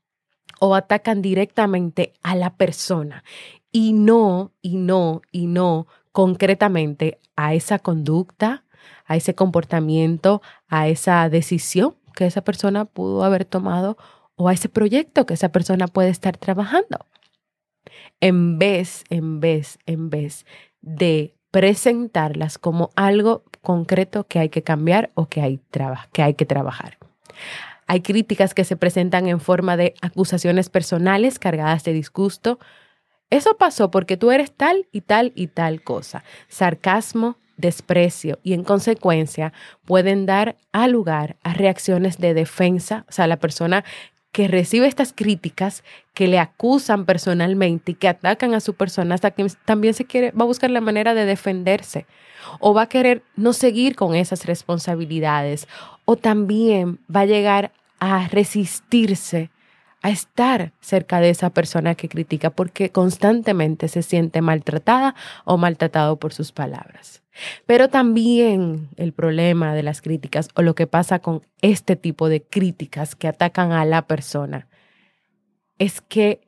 o 0.60 0.76
atacan 0.76 1.24
directamente 1.24 2.14
a 2.22 2.36
la 2.36 2.58
persona 2.58 3.24
y 3.72 3.94
no, 3.94 4.52
y 4.62 4.78
no, 4.78 5.24
y 5.32 5.48
no 5.48 5.88
concretamente 6.12 7.18
a 7.36 7.56
esa 7.56 7.80
conducta, 7.80 8.66
a 9.10 9.18
ese 9.18 9.36
comportamiento, 9.36 10.42
a 10.70 10.88
esa 10.88 11.28
decisión 11.28 11.96
que 12.16 12.26
esa 12.26 12.42
persona 12.42 12.86
pudo 12.86 13.24
haber 13.24 13.44
tomado 13.44 13.98
o 14.36 14.48
a 14.48 14.54
ese 14.54 14.70
proyecto 14.70 15.26
que 15.26 15.34
esa 15.34 15.50
persona 15.50 15.88
puede 15.88 16.10
estar 16.10 16.38
trabajando. 16.38 17.06
En 18.22 18.60
vez, 18.60 19.04
en 19.10 19.40
vez, 19.40 19.80
en 19.86 20.10
vez 20.10 20.46
de 20.82 21.34
presentarlas 21.52 22.58
como 22.58 22.92
algo 22.96 23.44
concreto 23.62 24.28
que 24.28 24.38
hay 24.40 24.50
que 24.50 24.62
cambiar 24.62 25.10
o 25.16 25.28
que 25.28 25.42
hay, 25.42 25.58
que, 26.34 26.46
trabajar. 26.46 26.98
Hay 27.88 28.02
críticas 28.02 28.54
que 28.54 28.64
se 28.64 28.78
presentan 28.78 29.28
en 29.28 29.40
forma 29.40 29.76
de 29.76 29.96
acusaciones 30.02 30.70
personales 30.70 31.40
cargadas 31.40 31.84
de 31.84 31.94
disgusto. 31.94 32.60
Eso 33.32 33.58
pasó 33.58 33.90
porque 33.90 34.18
tú 34.18 34.30
eres 34.30 34.52
tal 34.52 34.88
y 34.92 35.02
tal 35.02 35.32
y 35.36 35.48
tal 35.48 35.82
cosa. 35.82 36.24
Sarcasmo, 36.48 37.38
desprecio 37.60 38.40
y 38.44 38.54
en 38.54 38.64
consecuencia 38.64 39.54
pueden 39.86 40.26
dar 40.26 40.58
a 40.72 40.88
lugar 40.88 41.36
a 41.44 41.54
reacciones 41.54 42.18
de 42.18 42.34
defensa, 42.34 43.06
o 43.10 43.12
sea, 43.12 43.28
la 43.28 43.38
persona 43.38 43.84
que 44.32 44.48
recibe 44.48 44.88
estas 44.88 45.12
críticas, 45.12 45.84
que 46.14 46.28
le 46.28 46.40
acusan 46.40 47.06
personalmente 47.06 47.92
y 47.92 47.96
que 47.96 48.08
atacan 48.08 48.54
a 48.54 48.60
su 48.60 48.76
persona, 48.76 49.16
hasta 49.16 49.32
que 49.32 49.46
también 49.66 49.94
se 49.94 50.06
quiere, 50.06 50.32
va 50.32 50.44
a 50.44 50.48
buscar 50.48 50.70
la 50.70 50.82
manera 50.82 51.14
de 51.14 51.26
defenderse 51.26 52.06
o 52.60 52.74
va 52.74 52.84
a 52.84 52.90
querer 52.90 53.24
no 53.36 53.54
seguir 53.54 53.96
con 53.96 54.16
esas 54.16 54.46
responsabilidades 54.46 55.68
o 56.06 56.16
también 56.16 57.00
va 57.14 57.22
a 57.22 57.26
llegar 57.26 57.72
a 58.00 58.28
resistirse 58.28 59.50
a 60.02 60.10
estar 60.10 60.72
cerca 60.80 61.20
de 61.20 61.30
esa 61.30 61.50
persona 61.50 61.96
que 61.96 62.08
critica 62.08 62.50
porque 62.50 62.92
constantemente 62.92 63.88
se 63.88 64.02
siente 64.02 64.42
maltratada 64.42 65.16
o 65.44 65.58
maltratado 65.58 66.18
por 66.18 66.34
sus 66.34 66.52
palabras. 66.52 67.22
Pero 67.66 67.90
también 67.90 68.90
el 68.98 69.14
problema 69.14 69.74
de 69.74 69.84
las 69.84 70.02
críticas 70.02 70.50
o 70.56 70.62
lo 70.62 70.76
que 70.76 70.88
pasa 70.88 71.20
con 71.20 71.42
este 71.62 71.96
tipo 71.96 72.30
de 72.30 72.44
críticas 72.44 73.16
que 73.16 73.28
atacan 73.28 73.72
a 73.72 73.86
la 73.86 74.08
persona 74.08 74.68
es 75.78 76.02
que 76.02 76.42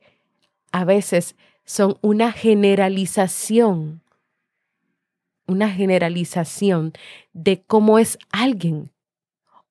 a 0.72 0.84
veces 0.84 1.36
son 1.64 1.98
una 2.00 2.32
generalización, 2.32 4.02
una 5.46 5.70
generalización 5.70 6.92
de 7.32 7.62
cómo 7.62 7.98
es 7.98 8.18
alguien 8.30 8.90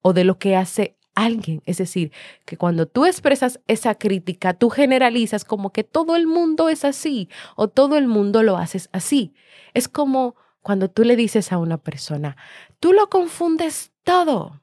o 0.01 0.13
de 0.13 0.24
lo 0.24 0.38
que 0.40 0.56
hace 0.56 0.98
alguien. 1.16 1.62
Es 1.66 1.78
decir, 1.78 2.12
que 2.46 2.58
cuando 2.58 2.88
tú 2.88 3.06
expresas 3.06 3.60
esa 3.68 3.96
crítica, 3.96 4.54
tú 4.54 4.70
generalizas 4.70 5.46
como 5.46 5.72
que 5.72 5.84
todo 5.84 6.16
el 6.16 6.28
mundo 6.28 6.70
es 6.70 6.86
así 6.86 7.30
o 7.56 7.68
todo 7.68 7.98
el 7.98 8.08
mundo 8.08 8.44
lo 8.44 8.58
haces 8.58 8.90
así. 8.92 9.34
Es 9.74 9.88
como 9.88 10.36
cuando 10.62 10.89
tú 10.89 11.03
le 11.03 11.15
dices 11.15 11.51
a 11.51 11.58
una 11.58 11.77
persona, 11.77 12.38
tú 12.80 12.94
lo 12.94 13.10
confundes 13.10 13.91
todo. 14.03 14.62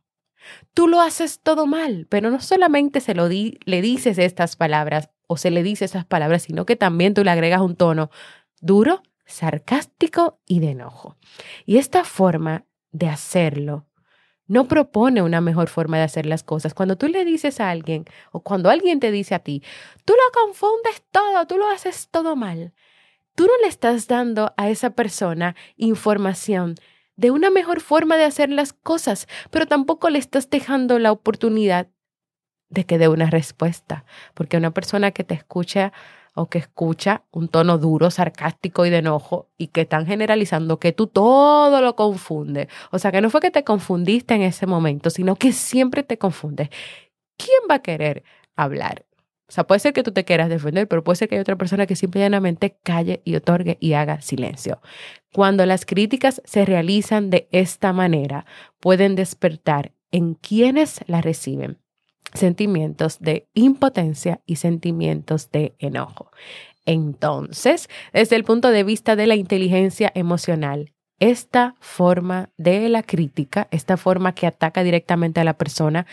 Tú 0.72 0.88
lo 0.88 1.00
haces 1.00 1.40
todo 1.40 1.66
mal, 1.66 2.06
pero 2.08 2.30
no 2.30 2.40
solamente 2.40 3.00
se 3.00 3.14
lo 3.14 3.28
di, 3.28 3.58
le 3.64 3.82
dices 3.82 4.16
estas 4.18 4.56
palabras 4.56 5.10
o 5.26 5.36
se 5.36 5.50
le 5.50 5.62
dice 5.62 5.84
esas 5.84 6.06
palabras, 6.06 6.42
sino 6.42 6.64
que 6.64 6.76
también 6.76 7.12
tú 7.12 7.22
le 7.22 7.30
agregas 7.30 7.60
un 7.60 7.76
tono 7.76 8.10
duro, 8.60 9.02
sarcástico 9.26 10.40
y 10.46 10.60
de 10.60 10.70
enojo. 10.70 11.16
Y 11.66 11.76
esta 11.76 12.04
forma 12.04 12.64
de 12.92 13.08
hacerlo 13.08 13.86
no 14.46 14.66
propone 14.66 15.20
una 15.20 15.42
mejor 15.42 15.68
forma 15.68 15.98
de 15.98 16.04
hacer 16.04 16.24
las 16.24 16.42
cosas. 16.42 16.72
Cuando 16.72 16.96
tú 16.96 17.06
le 17.08 17.24
dices 17.24 17.60
a 17.60 17.68
alguien 17.68 18.06
o 18.32 18.40
cuando 18.40 18.70
alguien 18.70 18.98
te 18.98 19.10
dice 19.10 19.34
a 19.34 19.40
ti, 19.40 19.62
tú 20.06 20.14
lo 20.14 20.42
confundes 20.42 21.02
todo, 21.10 21.46
tú 21.46 21.58
lo 21.58 21.68
haces 21.68 22.08
todo 22.10 22.34
mal, 22.34 22.72
tú 23.38 23.46
no 23.46 23.52
le 23.62 23.68
estás 23.68 24.08
dando 24.08 24.52
a 24.56 24.68
esa 24.68 24.90
persona 24.90 25.54
información 25.76 26.74
de 27.14 27.30
una 27.30 27.50
mejor 27.50 27.80
forma 27.80 28.16
de 28.16 28.24
hacer 28.24 28.48
las 28.48 28.72
cosas, 28.72 29.28
pero 29.50 29.64
tampoco 29.64 30.10
le 30.10 30.18
estás 30.18 30.50
dejando 30.50 30.98
la 30.98 31.12
oportunidad 31.12 31.86
de 32.68 32.84
que 32.84 32.98
dé 32.98 33.06
una 33.06 33.30
respuesta, 33.30 34.04
porque 34.34 34.56
una 34.56 34.72
persona 34.72 35.12
que 35.12 35.22
te 35.22 35.34
escucha 35.34 35.92
o 36.34 36.50
que 36.50 36.58
escucha 36.58 37.22
un 37.30 37.46
tono 37.46 37.78
duro, 37.78 38.10
sarcástico 38.10 38.84
y 38.86 38.90
de 38.90 38.98
enojo 38.98 39.48
y 39.56 39.68
que 39.68 39.82
están 39.82 40.04
generalizando 40.04 40.80
que 40.80 40.90
tú 40.90 41.06
todo 41.06 41.80
lo 41.80 41.94
confundes. 41.94 42.66
O 42.90 42.98
sea, 42.98 43.12
que 43.12 43.20
no 43.20 43.30
fue 43.30 43.40
que 43.40 43.52
te 43.52 43.62
confundiste 43.62 44.34
en 44.34 44.42
ese 44.42 44.66
momento, 44.66 45.10
sino 45.10 45.36
que 45.36 45.52
siempre 45.52 46.02
te 46.02 46.18
confundes. 46.18 46.70
¿Quién 47.36 47.60
va 47.70 47.76
a 47.76 47.82
querer 47.82 48.24
hablar? 48.56 49.07
O 49.48 49.52
sea, 49.52 49.66
puede 49.66 49.78
ser 49.78 49.94
que 49.94 50.02
tú 50.02 50.12
te 50.12 50.24
quieras 50.24 50.50
defender, 50.50 50.86
pero 50.88 51.02
puede 51.02 51.16
ser 51.16 51.28
que 51.28 51.36
hay 51.36 51.40
otra 51.40 51.56
persona 51.56 51.86
que 51.86 51.96
simplemente 51.96 52.76
calle 52.82 53.22
y 53.24 53.34
otorgue 53.34 53.78
y 53.80 53.94
haga 53.94 54.20
silencio. 54.20 54.80
Cuando 55.32 55.64
las 55.64 55.86
críticas 55.86 56.42
se 56.44 56.66
realizan 56.66 57.30
de 57.30 57.48
esta 57.50 57.94
manera, 57.94 58.44
pueden 58.78 59.16
despertar 59.16 59.92
en 60.10 60.34
quienes 60.34 61.00
las 61.06 61.24
reciben 61.24 61.78
sentimientos 62.34 63.20
de 63.20 63.48
impotencia 63.54 64.42
y 64.44 64.56
sentimientos 64.56 65.50
de 65.50 65.74
enojo. 65.78 66.30
Entonces, 66.84 67.88
desde 68.12 68.36
el 68.36 68.44
punto 68.44 68.70
de 68.70 68.84
vista 68.84 69.16
de 69.16 69.26
la 69.26 69.34
inteligencia 69.34 70.12
emocional, 70.14 70.92
esta 71.20 71.74
forma 71.80 72.50
de 72.56 72.88
la 72.88 73.02
crítica, 73.02 73.66
esta 73.70 73.96
forma 73.96 74.34
que 74.34 74.46
ataca 74.46 74.82
directamente 74.84 75.40
a 75.40 75.44
la 75.44 75.58
persona, 75.58 76.06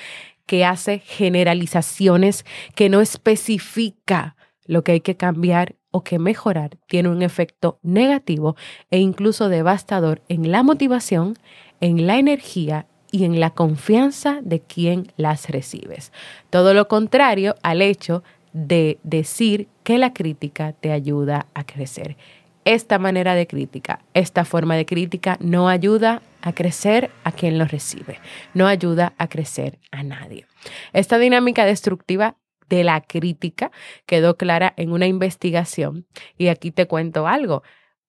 que 0.46 0.66
hace 0.66 1.00
generalizaciones, 1.00 2.46
que 2.76 2.90
no 2.90 3.02
especifica 3.02 4.36
lo 4.66 4.84
que 4.84 4.94
hay 4.94 5.02
que 5.02 5.16
cambiar 5.16 5.76
o 5.92 6.04
que 6.04 6.20
mejorar, 6.20 6.78
tiene 6.88 7.10
un 7.10 7.22
efecto 7.22 7.80
negativo 7.82 8.56
e 8.92 9.00
incluso 9.00 9.48
devastador 9.50 10.22
en 10.28 10.52
la 10.52 10.64
motivación, 10.64 11.36
en 11.80 12.08
la 12.08 12.18
energía 12.18 12.88
y 13.12 13.24
en 13.24 13.40
la 13.40 13.52
confianza 13.52 14.40
de 14.42 14.60
quien 14.60 15.14
las 15.16 15.50
recibes. 15.50 16.12
Todo 16.50 16.74
lo 16.74 16.88
contrario 16.88 17.56
al 17.64 17.82
hecho 17.82 18.24
de 18.52 19.00
decir 19.04 19.68
que 19.84 19.98
la 19.98 20.14
crítica 20.14 20.74
te 20.74 20.92
ayuda 20.92 21.48
a 21.54 21.66
crecer. 21.66 22.18
Esta 22.66 23.00
manera 23.00 23.36
de 23.36 23.48
crítica, 23.48 24.02
esta 24.14 24.44
forma 24.44 24.76
de 24.76 24.86
crítica 24.86 25.38
no 25.40 25.70
ayuda 25.70 26.22
a 26.42 26.54
crecer 26.54 27.12
a 27.24 27.32
quien 27.32 27.58
lo 27.58 27.66
recibe, 27.66 28.20
no 28.54 28.68
ayuda 28.68 29.14
a 29.18 29.28
crecer 29.28 29.80
a 29.92 30.04
nadie. 30.04 30.46
Esta 30.92 31.18
dinámica 31.18 31.66
destructiva 31.66 32.38
de 32.68 32.84
la 32.84 33.02
crítica 33.02 33.72
quedó 34.08 34.36
clara 34.36 34.74
en 34.78 34.92
una 34.92 35.06
investigación 35.06 36.08
y 36.38 36.48
aquí 36.48 36.72
te 36.72 36.88
cuento 36.88 37.28
algo 37.28 37.64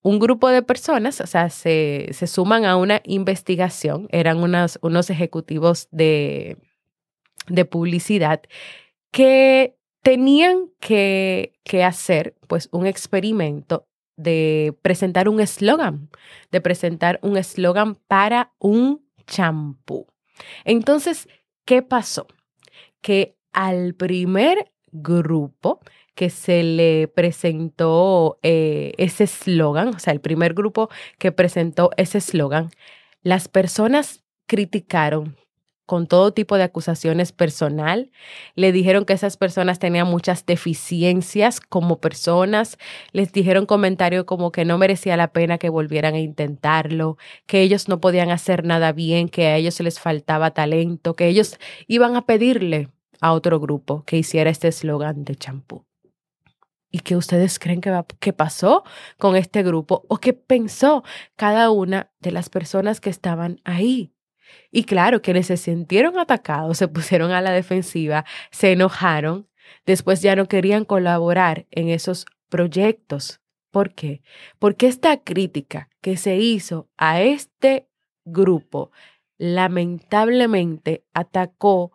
un 0.07 0.21
grupo 0.21 0.49
de 0.51 0.63
personas, 0.63 1.21
o 1.21 1.27
sea, 1.27 1.51
se, 1.51 2.13
suman 2.29 2.65
a 2.65 2.77
una 2.77 3.03
investigación, 3.05 4.07
eran 4.13 4.39
unos, 4.39 4.79
unos 4.81 5.11
ejecutivos 5.11 5.89
de, 5.91 6.59
de 7.49 7.65
publicidad 7.65 8.41
que 9.11 9.77
tenían 10.03 10.71
que, 10.79 11.55
que, 11.65 11.83
hacer 11.83 12.37
pues 12.47 12.69
un 12.71 12.87
experimento 12.87 13.89
de 14.17 14.77
presentar 14.83 15.29
un 15.29 15.41
eslogan, 15.41 16.09
de 16.51 16.61
presentar 16.61 17.19
un 17.23 17.37
eslogan 17.37 17.95
para 17.95 18.53
un 18.59 19.05
champú. 19.27 20.07
Entonces, 20.65 21.29
¿qué 21.65 21.83
pasó? 21.83 22.27
Que 23.01 23.37
al 23.53 23.95
primer 23.95 24.73
grupo 24.93 25.81
que 26.15 26.31
se 26.31 26.63
le 26.63 27.09
presentó 27.09 28.39
eh, 28.43 28.95
ese 28.97 29.25
eslogan, 29.25 29.89
o 29.89 29.99
sea, 29.99 30.13
el 30.13 30.21
primer 30.21 30.55
grupo 30.55 30.89
que 31.19 31.31
presentó 31.31 31.91
ese 31.97 32.19
eslogan, 32.19 32.71
las 33.23 33.49
personas 33.49 34.25
criticaron 34.47 35.37
con 35.87 36.07
todo 36.07 36.33
tipo 36.33 36.57
de 36.57 36.65
acusaciones 36.65 37.33
personal. 37.33 38.11
Le 38.55 38.73
dijeron 38.73 39.05
que 39.05 39.13
esas 39.15 39.37
personas 39.37 39.79
tenían 39.79 40.09
muchas 40.09 40.45
deficiencias 40.45 41.61
como 41.61 42.01
personas. 42.01 42.77
Les 43.13 43.33
dijeron 43.33 43.67
comentarios 43.67 44.25
como 44.25 44.53
que 44.53 44.65
no 44.65 44.79
merecía 44.79 45.17
la 45.17 45.33
pena 45.33 45.59
que 45.59 45.71
volvieran 45.71 46.15
a 46.15 46.21
intentarlo, 46.21 47.17
que 47.47 47.63
ellos 47.63 47.89
no 47.89 48.01
podían 48.01 48.31
hacer 48.31 48.65
nada 48.65 48.93
bien, 48.93 49.29
que 49.29 49.47
a 49.47 49.57
ellos 49.57 49.81
les 49.81 50.01
faltaba 50.01 50.51
talento, 50.51 51.15
que 51.15 51.29
ellos 51.29 51.59
iban 51.87 52.17
a 52.17 52.27
pedirle 52.27 52.91
a 53.21 53.33
otro 53.33 53.61
grupo 53.61 54.05
que 54.05 54.19
hiciera 54.19 54.51
este 54.51 54.69
eslogan 54.69 55.25
de 55.25 55.37
champú. 55.37 55.85
¿Y 56.91 57.01
qué 57.01 57.17
ustedes 57.17 57.59
creen 57.59 57.81
que, 57.81 57.91
va, 57.91 58.07
que 58.21 58.33
pasó 58.33 58.85
con 59.19 59.37
este 59.37 59.63
grupo 59.63 60.05
o 60.09 60.19
qué 60.19 60.33
pensó 60.33 61.05
cada 61.37 61.71
una 61.71 62.11
de 62.21 62.31
las 62.31 62.49
personas 62.49 63.01
que 63.01 63.11
estaban 63.11 63.61
ahí? 63.65 64.16
Y 64.71 64.85
claro, 64.85 65.23
quienes 65.23 65.47
se 65.47 65.57
sintieron 65.57 66.19
atacados, 66.19 66.79
se 66.79 66.89
pusieron 66.89 67.31
a 67.33 67.41
la 67.41 67.53
defensiva, 67.53 68.25
se 68.51 68.73
enojaron, 68.73 69.49
después 69.85 70.23
ya 70.23 70.37
no 70.37 70.47
querían 70.47 70.85
colaborar 70.85 71.67
en 71.71 71.89
esos 71.89 72.27
proyectos. 72.49 73.41
¿Por 73.71 73.95
qué? 73.95 74.23
Porque 74.59 74.87
esta 74.87 75.23
crítica 75.23 75.91
que 76.01 76.17
se 76.17 76.37
hizo 76.37 76.89
a 76.97 77.21
este 77.21 77.89
grupo 78.25 78.91
lamentablemente 79.39 81.05
atacó 81.13 81.93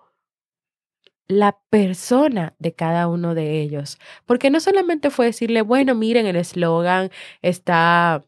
la 1.28 1.58
persona 1.70 2.56
de 2.60 2.74
cada 2.74 3.08
uno 3.08 3.34
de 3.36 3.62
ellos. 3.62 3.98
Porque 4.26 4.50
no 4.50 4.60
solamente 4.60 5.10
fue 5.10 5.28
decirle, 5.28 5.62
bueno, 5.62 5.96
miren, 5.96 6.26
el 6.28 6.36
eslogan 6.36 7.10
está 7.42 8.24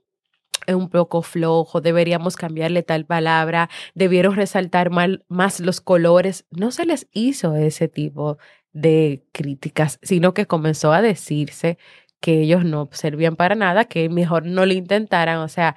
un 0.67 0.89
poco 0.89 1.22
flojo, 1.22 1.82
deberíamos 1.82 2.36
cambiarle 2.36 2.84
tal 2.84 3.05
palabra, 3.05 3.70
debieron 3.96 4.36
resaltar 4.36 4.89
mal, 4.89 5.25
más 5.27 5.59
los 5.59 5.81
colores. 5.81 6.46
No 6.51 6.72
se 6.72 6.85
les 6.85 7.07
hizo 7.11 7.55
ese 7.55 7.87
tipo 7.87 8.37
de 8.72 9.24
críticas, 9.31 10.00
sino 10.01 10.33
que 10.33 10.48
comenzó 10.48 10.94
a 10.94 11.01
decirse 11.01 11.77
que 12.20 12.42
ellos 12.42 12.64
no 12.66 12.90
servían 12.92 13.35
para 13.35 13.55
nada, 13.55 13.85
que 13.85 14.09
mejor 14.09 14.46
no 14.46 14.66
lo 14.66 14.74
intentaran. 14.74 15.40
O 15.40 15.50
sea, 15.50 15.75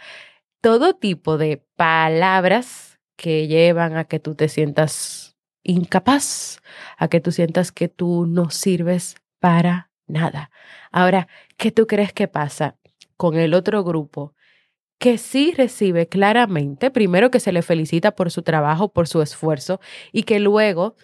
todo 0.60 0.94
tipo 0.94 1.38
de 1.38 1.64
palabras 1.76 2.98
que 3.16 3.48
llevan 3.48 3.96
a 3.96 4.04
que 4.04 4.20
tú 4.20 4.34
te 4.34 4.48
sientas 4.48 5.36
incapaz, 5.62 6.60
a 6.96 7.08
que 7.08 7.20
tú 7.20 7.32
sientas 7.32 7.72
que 7.72 7.88
tú 7.88 8.26
no 8.26 8.50
sirves 8.50 9.16
para 9.40 9.90
nada. 10.06 10.50
Ahora, 10.92 11.28
¿qué 11.56 11.72
tú 11.72 11.86
crees 11.86 12.12
que 12.12 12.28
pasa 12.28 12.76
con 13.16 13.36
el 13.36 13.54
otro 13.54 13.82
grupo? 13.84 14.34
Que 14.98 15.18
sí 15.18 15.52
recibe 15.56 16.08
claramente, 16.08 16.90
primero 16.90 17.30
que 17.30 17.40
se 17.40 17.52
le 17.52 17.62
felicita 17.62 18.12
por 18.16 18.30
su 18.30 18.42
trabajo, 18.42 18.92
por 18.92 19.08
su 19.08 19.22
esfuerzo, 19.22 19.80
y 20.12 20.22
que 20.22 20.40
luego, 20.40 20.96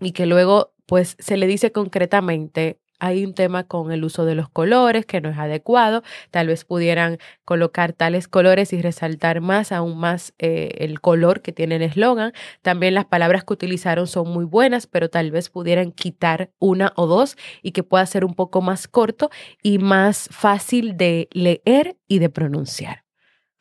y 0.00 0.12
que 0.12 0.26
luego, 0.26 0.74
pues 0.86 1.16
se 1.18 1.36
le 1.36 1.46
dice 1.46 1.72
concretamente, 1.72 2.80
hay 3.04 3.24
un 3.24 3.34
tema 3.34 3.64
con 3.64 3.92
el 3.92 4.04
uso 4.04 4.24
de 4.24 4.34
los 4.34 4.48
colores 4.48 5.04
que 5.04 5.20
no 5.20 5.28
es 5.28 5.38
adecuado. 5.38 6.02
Tal 6.30 6.46
vez 6.46 6.64
pudieran 6.64 7.18
colocar 7.44 7.92
tales 7.92 8.28
colores 8.28 8.72
y 8.72 8.80
resaltar 8.80 9.40
más, 9.40 9.72
aún 9.72 9.98
más 9.98 10.32
eh, 10.38 10.76
el 10.78 11.00
color 11.00 11.42
que 11.42 11.52
tiene 11.52 11.76
el 11.76 11.82
eslogan. 11.82 12.32
También 12.62 12.94
las 12.94 13.04
palabras 13.04 13.44
que 13.44 13.52
utilizaron 13.52 14.06
son 14.06 14.30
muy 14.30 14.44
buenas, 14.44 14.86
pero 14.86 15.10
tal 15.10 15.30
vez 15.30 15.50
pudieran 15.50 15.92
quitar 15.92 16.50
una 16.58 16.92
o 16.96 17.06
dos 17.06 17.36
y 17.62 17.72
que 17.72 17.82
pueda 17.82 18.06
ser 18.06 18.24
un 18.24 18.34
poco 18.34 18.62
más 18.62 18.88
corto 18.88 19.30
y 19.62 19.78
más 19.78 20.28
fácil 20.30 20.96
de 20.96 21.28
leer 21.32 21.96
y 22.08 22.20
de 22.20 22.30
pronunciar. 22.30 23.04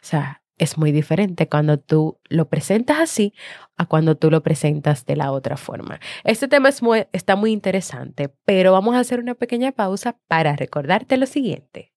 O 0.01 0.05
sea, 0.05 0.42
es 0.57 0.77
muy 0.77 0.91
diferente 0.91 1.47
cuando 1.47 1.79
tú 1.79 2.19
lo 2.29 2.47
presentas 2.49 2.99
así 2.99 3.33
a 3.75 3.85
cuando 3.85 4.15
tú 4.15 4.29
lo 4.29 4.43
presentas 4.43 5.05
de 5.05 5.15
la 5.15 5.31
otra 5.31 5.57
forma. 5.57 5.99
Este 6.23 6.47
tema 6.47 6.69
es 6.69 6.81
muy, 6.81 7.05
está 7.11 7.35
muy 7.35 7.51
interesante, 7.51 8.29
pero 8.45 8.71
vamos 8.71 8.95
a 8.95 8.99
hacer 8.99 9.19
una 9.19 9.35
pequeña 9.35 9.71
pausa 9.71 10.17
para 10.27 10.55
recordarte 10.55 11.17
lo 11.17 11.25
siguiente. 11.25 11.93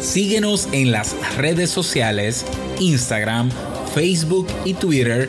Síguenos 0.00 0.68
en 0.72 0.90
las 0.90 1.14
redes 1.36 1.70
sociales, 1.70 2.44
Instagram, 2.80 3.48
Facebook 3.94 4.48
y 4.64 4.74
Twitter 4.74 5.28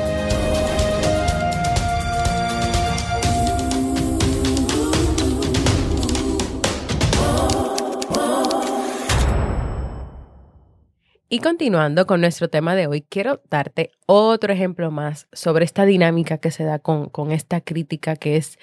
Y 11.33 11.39
continuando 11.39 12.07
con 12.07 12.19
nuestro 12.19 12.49
tema 12.49 12.75
de 12.75 12.87
hoy, 12.87 13.03
quiero 13.03 13.41
darte 13.49 13.91
otro 14.05 14.51
ejemplo 14.51 14.91
más 14.91 15.29
sobre 15.31 15.63
esta 15.63 15.85
dinámica 15.85 16.39
que 16.39 16.51
se 16.51 16.65
da 16.65 16.77
con, 16.77 17.07
con 17.07 17.31
esta 17.31 17.61
crítica 17.61 18.17
que 18.17 18.35
es, 18.35 18.59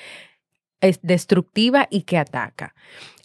es 0.83 1.01
destructiva 1.01 1.89
y 1.91 2.03
que 2.03 2.19
ataca. 2.19 2.75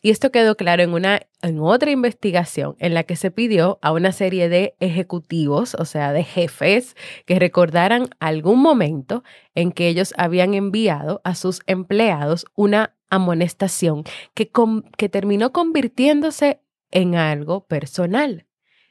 Y 0.02 0.12
esto 0.12 0.32
quedó 0.32 0.56
claro 0.56 0.82
en, 0.82 0.94
una, 0.94 1.24
en 1.42 1.60
otra 1.60 1.92
investigación 1.92 2.78
en 2.80 2.94
la 2.94 3.04
que 3.04 3.18
se 3.18 3.32
pidió 3.32 3.80
a 3.82 3.92
una 3.92 4.14
serie 4.14 4.48
de 4.48 4.76
ejecutivos, 4.80 5.76
o 5.78 5.84
sea, 5.84 6.14
de 6.14 6.24
jefes, 6.24 6.96
que 7.26 7.38
recordaran 7.38 8.08
algún 8.22 8.62
momento 8.62 9.26
en 9.56 9.74
que 9.74 9.90
ellos 9.90 10.14
habían 10.16 10.54
enviado 10.54 11.20
a 11.26 11.36
sus 11.36 11.64
empleados 11.68 12.46
una 12.56 12.96
amonestación 13.10 14.06
que, 14.36 14.50
que 14.96 15.10
terminó 15.10 15.52
convirtiéndose 15.52 16.62
en 16.92 17.16
algo 17.16 17.66
personal. 17.66 18.46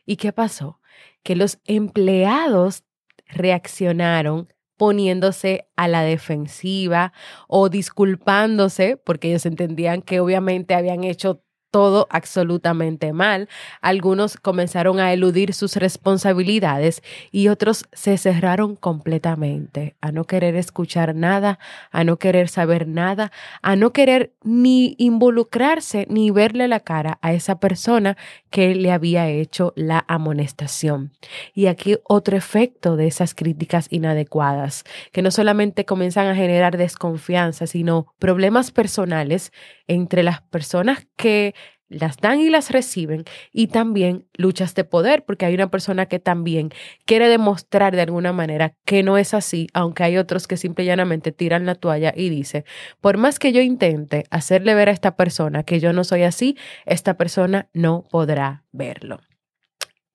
¿Y 0.05 0.17
qué 0.17 0.33
pasó? 0.33 0.81
Que 1.23 1.37
los 1.37 1.59
empleados 1.65 2.85
reaccionaron 3.27 4.53
poniéndose 4.77 5.69
a 5.77 5.87
la 5.87 6.03
defensiva 6.03 7.13
o 7.47 7.69
disculpándose 7.69 8.97
porque 8.97 9.29
ellos 9.29 9.47
entendían 9.47 10.03
que 10.03 10.21
obviamente 10.21 10.75
habían 10.75 11.05
hecho 11.05 11.45
todo 11.73 12.07
absolutamente 12.11 13.13
mal. 13.13 13.49
Algunos 13.81 14.37
comenzaron 14.37 15.01
a 15.01 15.13
eludir 15.13 15.55
sus 15.55 15.75
responsabilidades 15.75 17.03
y 17.33 17.49
otros 17.49 17.87
se 17.93 18.19
cerraron 18.19 18.77
completamente 18.77 19.97
a 20.01 20.13
no 20.13 20.25
querer 20.25 20.55
escuchar 20.55 21.17
nada, 21.17 21.59
a 21.91 22.05
no 22.05 22.19
querer 22.19 22.49
saber 22.49 22.87
nada, 22.87 23.33
a 23.63 23.75
no 23.75 23.93
querer 23.93 24.35
ni 24.45 24.95
involucrarse 24.99 26.07
ni 26.11 26.31
verle 26.31 26.69
la 26.69 26.81
cara 26.81 27.19
a 27.23 27.33
esa 27.33 27.59
persona 27.59 28.17
que 28.51 28.75
le 28.75 28.93
había 28.93 29.29
hecho 29.29 29.73
la 29.75 30.05
amonestación. 30.09 31.13
Y 31.55 31.67
aquí 31.67 31.97
otro 32.05 32.37
efecto 32.37 32.97
de 32.97 33.07
esas 33.07 33.35
críticas 33.35 33.87
inadecuadas, 33.91 34.85
que 35.11 35.23
no 35.23 35.31
solamente 35.31 35.87
comienzan 35.87 36.27
a 36.27 36.35
generar 36.35 36.77
desconfianza, 36.77 37.67
sino 37.67 38.13
problemas 38.19 38.71
personales 38.71 39.53
entre 39.87 40.23
las 40.23 40.43
personas 40.43 41.07
que 41.17 41.55
las 41.93 42.17
dan 42.17 42.41
y 42.41 42.49
las 42.51 42.71
reciben 42.71 43.25
y 43.53 43.69
también 43.69 44.27
luchas 44.35 44.75
de 44.75 44.85
poder, 44.85 45.25
porque 45.25 45.47
hay 45.47 45.55
una 45.55 45.71
persona 45.71 46.07
que 46.07 46.19
también 46.19 46.71
quiere 47.05 47.29
demostrar 47.29 47.95
de 47.95 48.03
alguna 48.03 48.33
manera 48.33 48.75
que 48.85 49.03
no 49.03 49.19
es 49.19 49.35
así, 49.35 49.69
aunque 49.73 50.05
hay 50.05 50.17
otros 50.17 50.47
que 50.47 50.57
simple 50.57 50.85
y 50.85 50.87
llanamente 50.89 51.33
tiran 51.33 51.67
la 51.67 51.75
toalla 51.75 52.13
y 52.17 52.29
dice, 52.29 52.65
por 53.01 53.17
más 53.17 53.39
que 53.39 53.53
yo 53.53 53.61
intente 53.61 54.25
hacerle 54.31 54.75
ver 54.75 54.89
a 54.89 54.93
esta 54.93 55.17
persona 55.17 55.63
que 55.63 55.81
yo 55.81 55.93
no 55.93 56.05
soy 56.05 56.23
así, 56.23 56.57
esta 56.87 57.15
persona 57.15 57.69
no 57.73 58.05
podrá 58.11 58.65
verlo. 58.73 59.21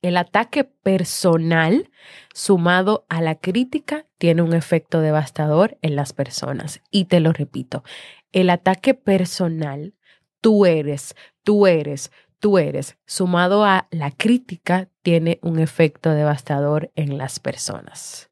El 0.02 0.16
ataque 0.16 0.64
personal 0.64 1.90
sumado 2.34 3.06
a 3.10 3.20
la 3.22 3.36
crítica 3.36 4.06
tiene 4.20 4.44
un 4.44 4.54
efecto 4.54 5.02
devastador 5.02 5.78
en 5.82 5.96
las 5.96 6.14
personas. 6.14 6.82
Y 6.92 7.06
te 7.06 7.20
lo 7.20 7.34
repito, 7.34 7.84
el 8.32 8.50
ataque 8.52 8.94
personal, 8.94 9.96
tú 10.40 10.66
eres, 10.66 11.16
tú 11.48 11.66
eres, 11.66 12.12
tú 12.40 12.58
eres, 12.58 12.98
sumado 13.06 13.64
a 13.64 13.88
la 13.90 14.12
crítica, 14.12 14.90
tiene 15.02 15.40
un 15.42 15.60
efecto 15.60 16.10
devastador 16.10 16.92
en 16.96 17.18
las 17.18 17.40
personas. 17.40 18.30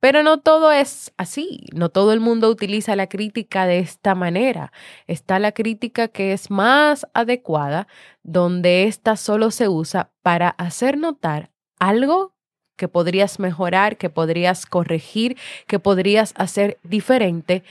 Pero 0.00 0.24
no 0.24 0.40
todo 0.40 0.72
es 0.72 1.12
así, 1.16 1.66
no 1.72 1.90
todo 1.90 2.12
el 2.12 2.18
mundo 2.18 2.50
utiliza 2.50 2.96
la 2.96 3.06
crítica 3.06 3.66
de 3.66 3.78
esta 3.78 4.16
manera. 4.16 4.72
Está 5.06 5.38
la 5.38 5.52
crítica 5.52 6.08
que 6.08 6.32
es 6.32 6.50
más 6.50 7.06
adecuada, 7.14 7.86
donde 8.24 8.82
esta 8.88 9.14
solo 9.14 9.52
se 9.52 9.68
usa 9.68 10.10
para 10.22 10.48
hacer 10.48 10.98
notar 10.98 11.52
algo 11.78 12.34
que 12.74 12.88
podrías 12.88 13.38
mejorar, 13.38 13.96
que 13.96 14.10
podrías 14.10 14.66
corregir, 14.66 15.36
que 15.68 15.78
podrías 15.78 16.34
hacer 16.36 16.80
diferente, 16.82 17.62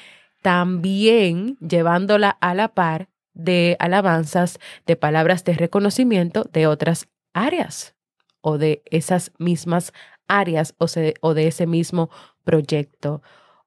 también 0.41 1.57
llevándola 1.59 2.29
a 2.29 2.53
la 2.53 2.69
par 2.69 3.09
de 3.35 3.75
alabanzas, 3.79 4.59
de 4.87 4.95
palabras 4.95 5.43
de 5.43 5.53
reconocimiento 5.53 6.45
de 6.51 6.65
otras 6.65 7.07
áreas 7.33 7.95
o 8.41 8.57
de 8.57 8.81
esas 8.85 9.31
mismas 9.37 9.91
áreas 10.27 10.73
o, 10.79 10.85
o 11.21 11.33
de 11.33 11.47
ese 11.47 11.67
mismo 11.67 12.09
proyecto 12.43 13.21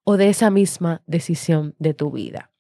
o 0.05 0.17
de 0.17 0.31
esa 0.31 0.51
misma 0.51 1.03
decisión 1.07 1.75
de 1.79 1.95
tu 1.95 2.11
vida. 2.11 2.51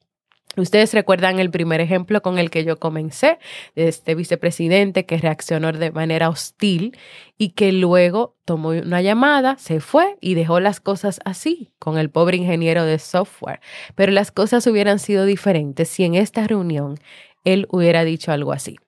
Ustedes 0.60 0.92
recuerdan 0.94 1.38
el 1.38 1.50
primer 1.50 1.80
ejemplo 1.80 2.22
con 2.22 2.38
el 2.38 2.50
que 2.50 2.64
yo 2.64 2.78
comencé, 2.78 3.38
de 3.74 3.88
este 3.88 4.14
vicepresidente 4.14 5.06
que 5.06 5.18
reaccionó 5.18 5.72
de 5.72 5.90
manera 5.90 6.28
hostil 6.28 6.96
y 7.36 7.50
que 7.50 7.72
luego 7.72 8.36
tomó 8.44 8.70
una 8.70 9.02
llamada, 9.02 9.56
se 9.58 9.80
fue 9.80 10.16
y 10.20 10.34
dejó 10.34 10.60
las 10.60 10.80
cosas 10.80 11.20
así 11.24 11.70
con 11.78 11.98
el 11.98 12.10
pobre 12.10 12.36
ingeniero 12.36 12.84
de 12.84 12.98
software. 12.98 13.60
Pero 13.94 14.12
las 14.12 14.30
cosas 14.30 14.66
hubieran 14.66 14.98
sido 14.98 15.24
diferentes 15.24 15.88
si 15.88 16.04
en 16.04 16.14
esta 16.14 16.46
reunión 16.46 16.98
él 17.44 17.66
hubiera 17.70 18.04
dicho 18.04 18.32
algo 18.32 18.52
así. 18.52 18.78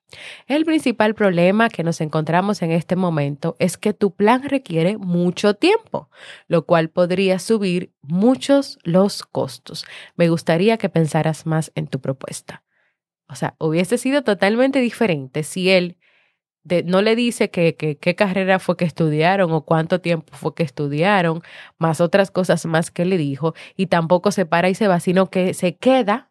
El 0.46 0.64
principal 0.64 1.14
problema 1.14 1.68
que 1.68 1.82
nos 1.82 2.00
encontramos 2.00 2.62
en 2.62 2.72
este 2.72 2.96
momento 2.96 3.56
es 3.58 3.76
que 3.76 3.94
tu 3.94 4.14
plan 4.14 4.42
requiere 4.42 4.98
mucho 4.98 5.54
tiempo, 5.54 6.10
lo 6.48 6.66
cual 6.66 6.88
podría 6.88 7.38
subir 7.38 7.92
muchos 8.02 8.78
los 8.82 9.22
costos. 9.22 9.84
Me 10.16 10.28
gustaría 10.28 10.76
que 10.76 10.88
pensaras 10.88 11.46
más 11.46 11.72
en 11.74 11.86
tu 11.86 12.00
propuesta. 12.00 12.62
O 13.28 13.34
sea, 13.34 13.54
hubiese 13.58 13.98
sido 13.98 14.22
totalmente 14.22 14.80
diferente 14.80 15.44
si 15.44 15.70
él 15.70 15.96
no 16.84 17.00
le 17.00 17.16
dice 17.16 17.50
que, 17.50 17.74
qué 17.74 18.14
carrera 18.14 18.58
fue 18.58 18.76
que 18.76 18.84
estudiaron 18.84 19.52
o 19.52 19.64
cuánto 19.64 20.00
tiempo 20.00 20.36
fue 20.36 20.54
que 20.54 20.62
estudiaron, 20.62 21.42
más 21.78 22.00
otras 22.00 22.30
cosas 22.30 22.66
más 22.66 22.90
que 22.90 23.04
le 23.04 23.16
dijo, 23.16 23.54
y 23.76 23.86
tampoco 23.86 24.30
se 24.30 24.46
para 24.46 24.68
y 24.68 24.74
se 24.74 24.88
va, 24.88 25.00
sino 25.00 25.30
que 25.30 25.54
se 25.54 25.76
queda 25.76 26.30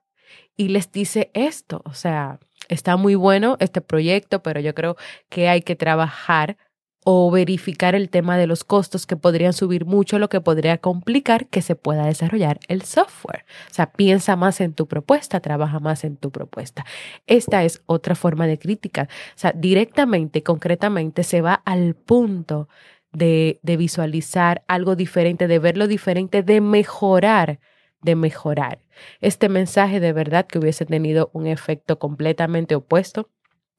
y 0.56 0.70
les 0.70 0.92
dice 0.92 1.32
esto. 1.34 1.82
O 1.86 1.94
sea, 1.94 2.40
está 2.70 2.96
muy 2.96 3.16
bueno 3.16 3.58
este 3.60 3.82
proyecto, 3.82 4.42
pero 4.42 4.60
yo 4.62 4.74
creo 4.74 4.96
que 5.30 5.50
hay 5.50 5.62
que 5.62 5.76
trabajar 5.76 6.58
o 7.06 7.32
verificar 7.32 7.96
el 7.96 8.10
tema 8.10 8.38
de 8.38 8.46
los 8.46 8.64
costos 8.64 9.08
que 9.08 9.16
podrían 9.16 9.54
subir 9.54 9.86
mucho, 9.86 10.20
lo 10.20 10.30
que 10.30 10.42
podría 10.42 10.78
complicar 10.78 11.48
que 11.48 11.62
se 11.62 11.76
pueda 11.76 12.06
desarrollar 12.06 12.60
el 12.68 12.84
software. 12.84 13.46
O 13.72 13.74
sea, 13.74 13.92
piensa 13.94 14.36
más 14.36 14.62
en 14.62 14.74
tu 14.74 14.88
propuesta, 14.88 15.40
trabaja 15.40 15.80
más 15.80 16.04
en 16.04 16.18
tu 16.18 16.32
propuesta. 16.32 16.86
Esta 17.26 17.64
es 17.64 17.82
otra 17.86 18.16
forma 18.16 18.48
de 18.48 18.60
crítica. 18.60 19.08
O 19.30 19.40
sea, 19.40 19.54
directamente, 19.54 20.44
concretamente, 20.44 21.24
se 21.24 21.42
va 21.42 21.56
al 21.66 21.96
punto 21.96 22.68
de, 23.12 23.60
de 23.64 23.78
visualizar 23.78 24.64
algo 24.68 24.96
diferente, 24.96 25.48
de 25.48 25.60
verlo 25.60 25.88
diferente, 25.88 26.44
de 26.44 26.62
mejorar 26.62 27.60
de 28.02 28.16
mejorar. 28.16 28.80
Este 29.22 29.50
mensaje 29.50 30.00
de 30.00 30.14
verdad 30.14 30.48
que 30.48 30.60
hubiese 30.60 30.86
tenido 30.86 31.30
un 31.34 31.48
efecto 31.48 32.00
completamente 32.00 32.76
opuesto 32.76 33.30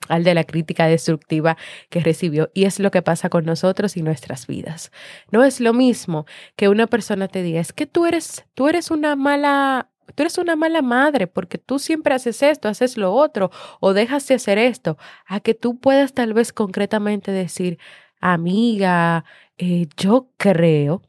al 0.09 0.25
de 0.25 0.35
la 0.35 0.45
crítica 0.45 0.87
destructiva 0.87 1.57
que 1.89 2.01
recibió. 2.01 2.51
Y 2.55 2.65
es 2.65 2.79
lo 2.81 2.91
que 2.91 3.03
pasa 3.03 3.29
con 3.29 3.45
nosotros 3.45 3.97
y 3.97 4.03
nuestras 4.03 4.47
vidas. 4.47 4.91
No 5.31 5.45
es 5.45 5.61
lo 5.61 5.73
mismo 5.73 6.27
que 6.57 6.69
una 6.69 6.87
persona 6.87 7.29
te 7.29 7.43
diga, 7.43 7.61
es 7.61 7.73
que 7.73 7.87
tú 7.87 8.07
eres, 8.07 8.45
tú 8.55 8.69
eres 8.69 8.91
una 8.91 9.15
mala, 9.17 9.91
tú 10.15 10.23
eres 10.23 10.39
una 10.39 10.57
mala 10.57 10.83
madre 10.83 11.27
porque 11.27 11.59
tú 11.59 11.79
siempre 11.79 12.15
haces 12.15 12.43
esto, 12.43 12.69
haces 12.69 12.97
lo 12.97 13.13
otro 13.13 13.51
o 13.81 13.93
dejas 13.93 14.27
de 14.27 14.35
hacer 14.35 14.59
esto, 14.59 14.97
a 15.27 15.41
que 15.41 15.55
tú 15.55 15.79
puedas 15.79 16.15
tal 16.15 16.35
vez 16.35 16.53
concretamente 16.53 17.31
decir, 17.31 17.79
amiga, 18.21 19.25
eh, 19.59 19.87
yo 19.97 20.31
creo 20.39 21.03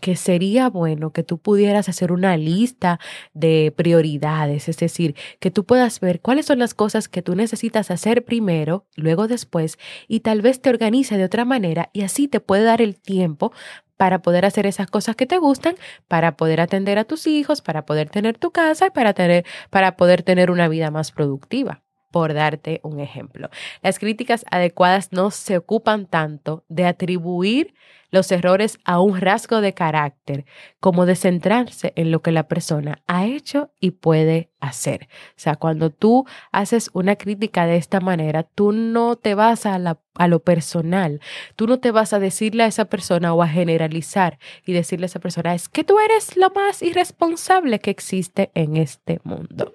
que 0.00 0.16
sería 0.16 0.68
bueno 0.68 1.12
que 1.12 1.22
tú 1.22 1.38
pudieras 1.38 1.88
hacer 1.88 2.12
una 2.12 2.36
lista 2.36 2.98
de 3.34 3.72
prioridades, 3.76 4.68
es 4.68 4.76
decir, 4.78 5.14
que 5.40 5.50
tú 5.50 5.64
puedas 5.64 6.00
ver 6.00 6.20
cuáles 6.20 6.46
son 6.46 6.58
las 6.58 6.74
cosas 6.74 7.08
que 7.08 7.22
tú 7.22 7.34
necesitas 7.34 7.90
hacer 7.90 8.24
primero, 8.24 8.86
luego 8.96 9.28
después, 9.28 9.78
y 10.08 10.20
tal 10.20 10.42
vez 10.42 10.60
te 10.60 10.70
organice 10.70 11.16
de 11.16 11.24
otra 11.24 11.44
manera 11.44 11.90
y 11.92 12.02
así 12.02 12.28
te 12.28 12.40
puede 12.40 12.64
dar 12.64 12.82
el 12.82 13.00
tiempo 13.00 13.52
para 13.96 14.20
poder 14.20 14.44
hacer 14.44 14.66
esas 14.66 14.88
cosas 14.88 15.14
que 15.14 15.26
te 15.26 15.38
gustan, 15.38 15.76
para 16.08 16.36
poder 16.36 16.60
atender 16.60 16.98
a 16.98 17.04
tus 17.04 17.26
hijos, 17.26 17.62
para 17.62 17.86
poder 17.86 18.10
tener 18.10 18.36
tu 18.36 18.50
casa 18.50 18.86
y 18.86 18.90
para, 18.90 19.14
tener, 19.14 19.44
para 19.70 19.96
poder 19.96 20.22
tener 20.22 20.50
una 20.50 20.68
vida 20.68 20.90
más 20.90 21.12
productiva 21.12 21.81
por 22.12 22.34
darte 22.34 22.78
un 22.84 23.00
ejemplo. 23.00 23.50
Las 23.82 23.98
críticas 23.98 24.44
adecuadas 24.50 25.10
no 25.10 25.32
se 25.32 25.56
ocupan 25.56 26.06
tanto 26.06 26.64
de 26.68 26.86
atribuir 26.86 27.74
los 28.12 28.30
errores 28.30 28.78
a 28.84 29.00
un 29.00 29.20
rasgo 29.20 29.60
de 29.60 29.72
carácter, 29.72 30.44
como 30.78 31.06
de 31.06 31.16
centrarse 31.16 31.92
en 31.96 32.12
lo 32.12 32.20
que 32.20 32.30
la 32.30 32.46
persona 32.46 33.02
ha 33.06 33.24
hecho 33.24 33.70
y 33.80 33.92
puede 33.92 34.50
hacer. 34.60 35.08
O 35.30 35.40
sea, 35.40 35.56
cuando 35.56 35.90
tú 35.90 36.26
haces 36.52 36.90
una 36.92 37.16
crítica 37.16 37.66
de 37.66 37.76
esta 37.76 38.00
manera, 38.00 38.42
tú 38.42 38.70
no 38.72 39.16
te 39.16 39.34
vas 39.34 39.64
a, 39.64 39.98
a 40.14 40.28
lo 40.28 40.38
personal, 40.40 41.20
tú 41.56 41.66
no 41.66 41.80
te 41.80 41.90
vas 41.90 42.12
a 42.12 42.18
decirle 42.18 42.64
a 42.64 42.66
esa 42.66 42.84
persona 42.84 43.32
o 43.32 43.42
a 43.42 43.48
generalizar 43.48 44.38
y 44.66 44.74
decirle 44.74 45.06
a 45.06 45.06
esa 45.06 45.20
persona, 45.20 45.54
es 45.54 45.70
que 45.70 45.82
tú 45.82 45.98
eres 45.98 46.36
lo 46.36 46.50
más 46.50 46.82
irresponsable 46.82 47.80
que 47.80 47.90
existe 47.90 48.50
en 48.54 48.76
este 48.76 49.20
mundo. 49.24 49.72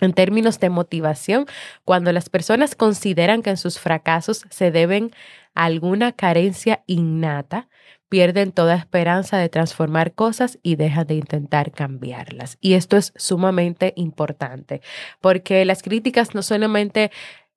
En 0.00 0.12
términos 0.12 0.60
de 0.60 0.70
motivación, 0.70 1.46
cuando 1.84 2.12
las 2.12 2.28
personas 2.28 2.74
consideran 2.74 3.42
que 3.42 3.50
en 3.50 3.56
sus 3.56 3.78
fracasos 3.78 4.46
se 4.50 4.70
deben 4.70 5.10
a 5.54 5.64
alguna 5.64 6.12
carencia 6.12 6.82
innata, 6.86 7.68
pierden 8.08 8.52
toda 8.52 8.74
esperanza 8.74 9.38
de 9.38 9.48
transformar 9.48 10.14
cosas 10.14 10.58
y 10.62 10.76
dejan 10.76 11.06
de 11.06 11.14
intentar 11.14 11.72
cambiarlas. 11.72 12.56
Y 12.60 12.74
esto 12.74 12.96
es 12.96 13.12
sumamente 13.16 13.92
importante, 13.96 14.80
porque 15.20 15.64
las 15.64 15.82
críticas 15.82 16.34
no 16.34 16.42
solamente 16.42 17.10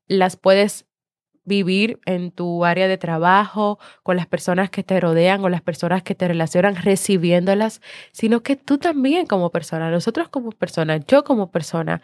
las 0.08 0.36
puedes 0.36 0.86
vivir 1.44 2.00
en 2.06 2.32
tu 2.32 2.66
área 2.66 2.88
de 2.88 2.98
trabajo, 2.98 3.80
con 4.04 4.16
las 4.16 4.28
personas 4.28 4.70
que 4.70 4.84
te 4.84 5.00
rodean 5.00 5.44
o 5.44 5.50
las 5.50 5.62
personas 5.62 6.04
que 6.04 6.16
te 6.16 6.28
relacionan, 6.28 6.76
recibiéndolas, 6.76 7.82
sino 8.12 8.44
que 8.44 8.56
tú 8.56 8.78
también 8.78 9.26
como 9.26 9.50
persona, 9.50 9.90
nosotros 9.90 10.30
como 10.30 10.52
persona, 10.52 10.98
yo 10.98 11.24
como 11.24 11.52
persona, 11.52 12.02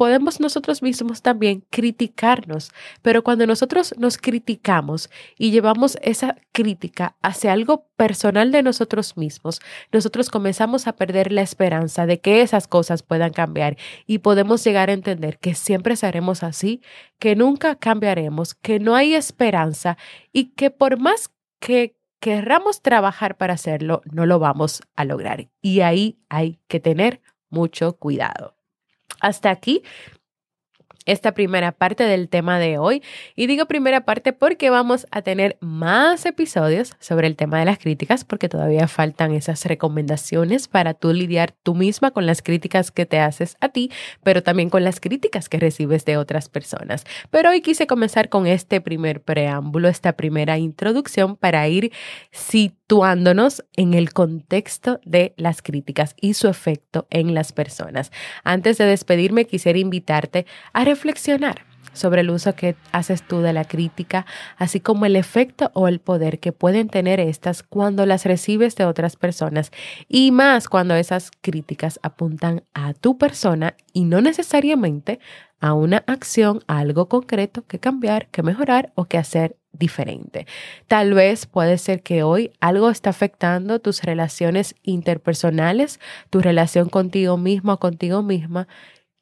podemos 0.00 0.40
nosotros 0.40 0.80
mismos 0.80 1.20
también 1.20 1.62
criticarnos, 1.68 2.72
pero 3.02 3.22
cuando 3.22 3.46
nosotros 3.46 3.94
nos 3.98 4.16
criticamos 4.16 5.10
y 5.36 5.50
llevamos 5.50 5.98
esa 6.00 6.36
crítica 6.52 7.18
hacia 7.20 7.52
algo 7.52 7.84
personal 7.98 8.50
de 8.50 8.62
nosotros 8.62 9.18
mismos, 9.18 9.60
nosotros 9.92 10.30
comenzamos 10.30 10.86
a 10.86 10.96
perder 10.96 11.30
la 11.32 11.42
esperanza 11.42 12.06
de 12.06 12.18
que 12.18 12.40
esas 12.40 12.66
cosas 12.66 13.02
puedan 13.02 13.34
cambiar 13.34 13.76
y 14.06 14.20
podemos 14.20 14.64
llegar 14.64 14.88
a 14.88 14.94
entender 14.94 15.38
que 15.38 15.54
siempre 15.54 15.96
seremos 15.96 16.44
así, 16.44 16.80
que 17.18 17.36
nunca 17.36 17.74
cambiaremos, 17.74 18.54
que 18.54 18.80
no 18.80 18.96
hay 18.96 19.14
esperanza 19.14 19.98
y 20.32 20.52
que 20.54 20.70
por 20.70 20.98
más 20.98 21.30
que 21.58 21.94
querramos 22.20 22.80
trabajar 22.80 23.36
para 23.36 23.52
hacerlo, 23.52 24.00
no 24.10 24.24
lo 24.24 24.38
vamos 24.38 24.80
a 24.96 25.04
lograr. 25.04 25.50
Y 25.60 25.82
ahí 25.82 26.18
hay 26.30 26.58
que 26.68 26.80
tener 26.80 27.20
mucho 27.50 27.98
cuidado. 27.98 28.59
Hasta 29.20 29.50
aquí 29.50 29.82
esta 31.06 31.32
primera 31.32 31.72
parte 31.72 32.04
del 32.04 32.28
tema 32.28 32.58
de 32.58 32.78
hoy. 32.78 33.02
Y 33.36 33.46
digo 33.46 33.66
primera 33.66 34.04
parte 34.04 34.32
porque 34.32 34.70
vamos 34.70 35.06
a 35.10 35.22
tener 35.22 35.56
más 35.60 36.26
episodios 36.26 36.94
sobre 36.98 37.26
el 37.26 37.36
tema 37.36 37.58
de 37.58 37.64
las 37.64 37.78
críticas, 37.78 38.24
porque 38.24 38.48
todavía 38.48 38.88
faltan 38.88 39.34
esas 39.34 39.64
recomendaciones 39.64 40.68
para 40.68 40.94
tú 40.94 41.12
lidiar 41.12 41.52
tú 41.62 41.74
misma 41.74 42.10
con 42.10 42.26
las 42.26 42.42
críticas 42.42 42.90
que 42.90 43.06
te 43.06 43.18
haces 43.18 43.56
a 43.60 43.70
ti, 43.70 43.90
pero 44.22 44.42
también 44.42 44.70
con 44.70 44.84
las 44.84 45.00
críticas 45.00 45.48
que 45.48 45.58
recibes 45.58 46.04
de 46.04 46.16
otras 46.16 46.48
personas. 46.48 47.04
Pero 47.30 47.50
hoy 47.50 47.60
quise 47.60 47.86
comenzar 47.86 48.28
con 48.28 48.46
este 48.46 48.80
primer 48.80 49.22
preámbulo, 49.22 49.88
esta 49.88 50.12
primera 50.12 50.58
introducción 50.58 51.36
para 51.36 51.66
ir 51.68 51.92
situándonos 52.30 53.64
en 53.76 53.94
el 53.94 54.12
contexto 54.12 55.00
de 55.04 55.34
las 55.36 55.62
críticas 55.62 56.14
y 56.20 56.34
su 56.34 56.48
efecto 56.48 57.06
en 57.10 57.34
las 57.34 57.52
personas. 57.52 58.10
Antes 58.44 58.78
de 58.78 58.84
despedirme, 58.84 59.46
quisiera 59.46 59.78
invitarte 59.78 60.46
a 60.72 60.84
sobre 61.92 62.20
el 62.20 62.30
uso 62.30 62.54
que 62.54 62.76
haces 62.92 63.22
tú 63.22 63.40
de 63.40 63.52
la 63.52 63.64
crítica, 63.64 64.26
así 64.56 64.80
como 64.80 65.06
el 65.06 65.16
efecto 65.16 65.70
o 65.74 65.88
el 65.88 66.00
poder 66.00 66.38
que 66.38 66.52
pueden 66.52 66.88
tener 66.88 67.20
estas 67.20 67.62
cuando 67.62 68.06
las 68.06 68.24
recibes 68.24 68.76
de 68.76 68.84
otras 68.84 69.16
personas 69.16 69.70
y 70.08 70.30
más 70.30 70.68
cuando 70.68 70.94
esas 70.94 71.30
críticas 71.40 71.98
apuntan 72.02 72.62
a 72.74 72.94
tu 72.94 73.18
persona 73.18 73.74
y 73.92 74.04
no 74.04 74.20
necesariamente 74.20 75.20
a 75.60 75.74
una 75.74 75.98
acción, 76.06 76.60
a 76.68 76.78
algo 76.78 77.08
concreto 77.08 77.66
que 77.66 77.78
cambiar, 77.78 78.28
que 78.28 78.42
mejorar 78.42 78.92
o 78.94 79.04
que 79.04 79.18
hacer 79.18 79.56
diferente. 79.72 80.46
Tal 80.88 81.14
vez 81.14 81.46
puede 81.46 81.78
ser 81.78 82.02
que 82.02 82.22
hoy 82.22 82.50
algo 82.60 82.90
está 82.90 83.10
afectando 83.10 83.78
tus 83.78 84.02
relaciones 84.02 84.74
interpersonales, 84.82 86.00
tu 86.30 86.40
relación 86.40 86.88
contigo 86.88 87.36
mismo 87.36 87.74
o 87.74 87.78
contigo 87.78 88.22
misma 88.22 88.68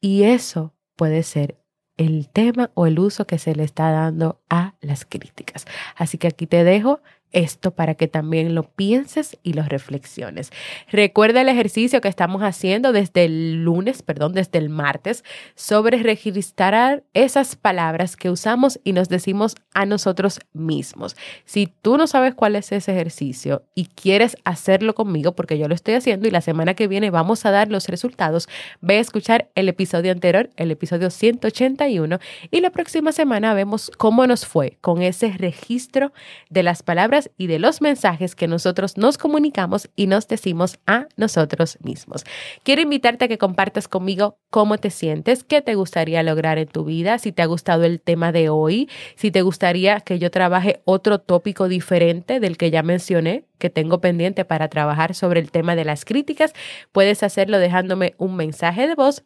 y 0.00 0.22
eso 0.22 0.74
puede 0.96 1.22
ser 1.22 1.58
el 1.98 2.28
tema 2.28 2.70
o 2.74 2.86
el 2.86 2.98
uso 2.98 3.26
que 3.26 3.38
se 3.38 3.54
le 3.54 3.64
está 3.64 3.90
dando 3.90 4.40
a 4.48 4.74
las 4.80 5.04
críticas. 5.04 5.66
Así 5.96 6.16
que 6.16 6.28
aquí 6.28 6.46
te 6.46 6.64
dejo 6.64 7.00
esto 7.32 7.70
para 7.72 7.94
que 7.94 8.08
también 8.08 8.54
lo 8.54 8.64
pienses 8.64 9.38
y 9.42 9.52
lo 9.52 9.62
reflexiones. 9.62 10.50
Recuerda 10.90 11.42
el 11.42 11.48
ejercicio 11.48 12.00
que 12.00 12.08
estamos 12.08 12.42
haciendo 12.42 12.92
desde 12.92 13.24
el 13.24 13.64
lunes, 13.64 14.02
perdón, 14.02 14.32
desde 14.32 14.58
el 14.58 14.68
martes, 14.68 15.24
sobre 15.54 16.02
registrar 16.02 17.02
esas 17.14 17.56
palabras 17.56 18.16
que 18.16 18.30
usamos 18.30 18.80
y 18.84 18.92
nos 18.92 19.08
decimos 19.08 19.56
a 19.74 19.86
nosotros 19.86 20.40
mismos. 20.52 21.16
Si 21.44 21.66
tú 21.66 21.96
no 21.96 22.06
sabes 22.06 22.34
cuál 22.34 22.56
es 22.56 22.72
ese 22.72 22.92
ejercicio 22.92 23.62
y 23.74 23.86
quieres 23.86 24.36
hacerlo 24.44 24.94
conmigo, 24.94 25.32
porque 25.32 25.58
yo 25.58 25.68
lo 25.68 25.74
estoy 25.74 25.94
haciendo 25.94 26.28
y 26.28 26.30
la 26.30 26.40
semana 26.40 26.74
que 26.74 26.88
viene 26.88 27.10
vamos 27.10 27.44
a 27.44 27.50
dar 27.50 27.68
los 27.68 27.88
resultados, 27.88 28.48
ve 28.80 28.98
a 28.98 29.00
escuchar 29.00 29.50
el 29.54 29.68
episodio 29.68 30.12
anterior, 30.12 30.50
el 30.56 30.70
episodio 30.70 31.10
181, 31.10 32.18
y 32.50 32.60
la 32.60 32.70
próxima 32.70 33.12
semana 33.12 33.54
vemos 33.54 33.90
cómo 33.96 34.26
nos 34.26 34.46
fue 34.46 34.78
con 34.80 35.02
ese 35.02 35.32
registro 35.36 36.12
de 36.50 36.62
las 36.62 36.82
palabras 36.82 37.17
y 37.36 37.46
de 37.46 37.58
los 37.58 37.80
mensajes 37.80 38.34
que 38.34 38.46
nosotros 38.46 38.96
nos 38.96 39.18
comunicamos 39.18 39.90
y 39.96 40.06
nos 40.06 40.28
decimos 40.28 40.78
a 40.86 41.06
nosotros 41.16 41.78
mismos. 41.82 42.24
Quiero 42.62 42.82
invitarte 42.82 43.24
a 43.24 43.28
que 43.28 43.38
compartas 43.38 43.88
conmigo 43.88 44.38
cómo 44.50 44.78
te 44.78 44.90
sientes, 44.90 45.44
qué 45.44 45.62
te 45.62 45.74
gustaría 45.74 46.22
lograr 46.22 46.58
en 46.58 46.68
tu 46.68 46.84
vida, 46.84 47.18
si 47.18 47.32
te 47.32 47.42
ha 47.42 47.46
gustado 47.46 47.84
el 47.84 48.00
tema 48.00 48.32
de 48.32 48.48
hoy, 48.48 48.88
si 49.16 49.30
te 49.30 49.42
gustaría 49.42 50.00
que 50.00 50.18
yo 50.18 50.30
trabaje 50.30 50.80
otro 50.84 51.18
tópico 51.18 51.68
diferente 51.68 52.40
del 52.40 52.56
que 52.56 52.70
ya 52.70 52.82
mencioné, 52.82 53.44
que 53.58 53.70
tengo 53.70 54.00
pendiente 54.00 54.44
para 54.44 54.68
trabajar 54.68 55.14
sobre 55.14 55.40
el 55.40 55.50
tema 55.50 55.74
de 55.74 55.84
las 55.84 56.04
críticas, 56.04 56.52
puedes 56.92 57.22
hacerlo 57.22 57.58
dejándome 57.58 58.14
un 58.18 58.36
mensaje 58.36 58.86
de 58.86 58.94
voz 58.94 59.24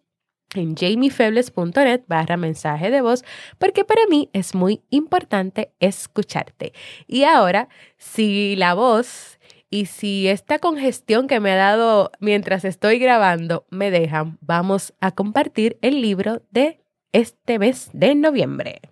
en 0.55 0.77
jamiefebles.net 0.77 2.03
barra 2.07 2.37
mensaje 2.37 2.91
de 2.91 3.01
voz, 3.01 3.25
porque 3.59 3.85
para 3.85 4.03
mí 4.09 4.29
es 4.33 4.55
muy 4.55 4.83
importante 4.91 5.73
escucharte. 5.81 6.73
Y 7.07 7.25
ahora, 7.25 7.69
si 7.97 8.57
la 8.57 8.75
voz 8.75 9.38
y 9.71 9.87
si 9.87 10.29
esta 10.29 10.59
congestión 10.59 11.27
que 11.27 11.41
me 11.41 11.53
ha 11.53 11.57
dado 11.57 12.12
mientras 12.21 12.65
estoy 12.65 12.99
grabando 12.99 13.65
me 13.71 13.91
dejan, 13.91 14.38
vamos 14.43 14.93
a 15.01 15.12
compartir 15.12 15.79
el 15.81 16.03
libro 16.03 16.43
de 16.51 16.81
este 17.12 17.59
mes 17.59 17.88
de 17.93 18.15
noviembre. 18.15 18.91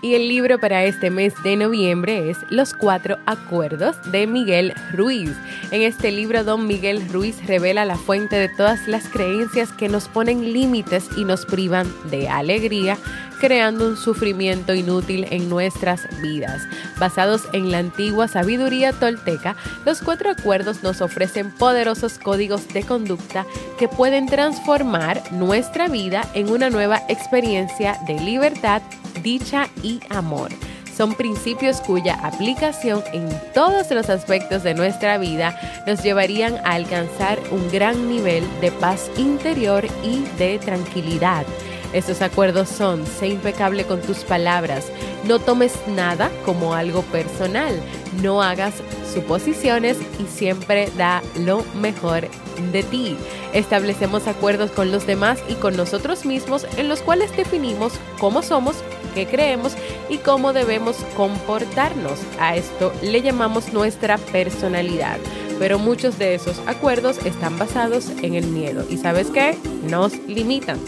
Y 0.00 0.14
el 0.14 0.28
libro 0.28 0.60
para 0.60 0.84
este 0.84 1.10
mes 1.10 1.34
de 1.42 1.56
noviembre 1.56 2.30
es 2.30 2.38
Los 2.50 2.72
Cuatro 2.72 3.18
Acuerdos 3.26 3.96
de 4.12 4.28
Miguel 4.28 4.72
Ruiz. 4.92 5.32
En 5.72 5.82
este 5.82 6.12
libro, 6.12 6.44
don 6.44 6.68
Miguel 6.68 7.02
Ruiz 7.08 7.44
revela 7.48 7.84
la 7.84 7.96
fuente 7.96 8.36
de 8.36 8.48
todas 8.48 8.86
las 8.86 9.08
creencias 9.08 9.72
que 9.72 9.88
nos 9.88 10.06
ponen 10.06 10.52
límites 10.52 11.08
y 11.16 11.24
nos 11.24 11.44
privan 11.44 11.92
de 12.12 12.28
alegría, 12.28 12.96
creando 13.38 13.86
un 13.86 13.96
sufrimiento 13.96 14.74
inútil 14.74 15.26
en 15.30 15.48
nuestras 15.48 16.06
vidas. 16.20 16.62
Basados 16.98 17.42
en 17.52 17.70
la 17.70 17.78
antigua 17.78 18.28
sabiduría 18.28 18.92
tolteca, 18.92 19.56
los 19.84 20.02
cuatro 20.02 20.30
acuerdos 20.30 20.82
nos 20.82 21.00
ofrecen 21.00 21.50
poderosos 21.50 22.18
códigos 22.18 22.68
de 22.68 22.82
conducta 22.82 23.46
que 23.78 23.88
pueden 23.88 24.26
transformar 24.26 25.22
nuestra 25.32 25.88
vida 25.88 26.28
en 26.34 26.50
una 26.50 26.70
nueva 26.70 27.02
experiencia 27.08 27.98
de 28.06 28.20
libertad 28.20 28.82
dicha 29.22 29.68
y 29.82 30.00
amor. 30.10 30.50
Son 30.96 31.14
principios 31.14 31.80
cuya 31.80 32.14
aplicación 32.14 33.04
en 33.12 33.28
todos 33.54 33.88
los 33.92 34.10
aspectos 34.10 34.64
de 34.64 34.74
nuestra 34.74 35.16
vida 35.16 35.56
nos 35.86 36.02
llevarían 36.02 36.56
a 36.64 36.72
alcanzar 36.72 37.38
un 37.52 37.70
gran 37.70 38.08
nivel 38.08 38.44
de 38.60 38.72
paz 38.72 39.08
interior 39.16 39.86
y 40.02 40.24
de 40.38 40.58
tranquilidad. 40.58 41.46
Estos 41.92 42.20
acuerdos 42.20 42.68
son, 42.68 43.06
sé 43.06 43.28
impecable 43.28 43.84
con 43.84 44.00
tus 44.00 44.18
palabras, 44.18 44.86
no 45.24 45.38
tomes 45.38 45.74
nada 45.86 46.30
como 46.44 46.74
algo 46.74 47.02
personal, 47.02 47.80
no 48.22 48.42
hagas 48.42 48.74
suposiciones 49.12 49.96
y 50.18 50.26
siempre 50.26 50.90
da 50.98 51.22
lo 51.38 51.64
mejor 51.80 52.28
de 52.72 52.82
ti. 52.82 53.16
Establecemos 53.54 54.26
acuerdos 54.26 54.70
con 54.70 54.92
los 54.92 55.06
demás 55.06 55.38
y 55.48 55.54
con 55.54 55.76
nosotros 55.76 56.26
mismos 56.26 56.66
en 56.76 56.88
los 56.88 57.00
cuales 57.00 57.34
definimos 57.34 57.94
cómo 58.18 58.42
somos, 58.42 58.76
qué 59.14 59.26
creemos 59.26 59.72
y 60.10 60.18
cómo 60.18 60.52
debemos 60.52 60.96
comportarnos. 61.16 62.18
A 62.38 62.56
esto 62.56 62.92
le 63.02 63.22
llamamos 63.22 63.72
nuestra 63.72 64.18
personalidad. 64.18 65.16
Pero 65.58 65.78
muchos 65.78 66.18
de 66.18 66.34
esos 66.34 66.60
acuerdos 66.66 67.18
están 67.24 67.58
basados 67.58 68.10
en 68.22 68.34
el 68.34 68.46
miedo. 68.46 68.84
¿Y 68.88 68.98
sabes 68.98 69.28
qué? 69.30 69.58
Nos 69.88 70.14
limitan. 70.28 70.78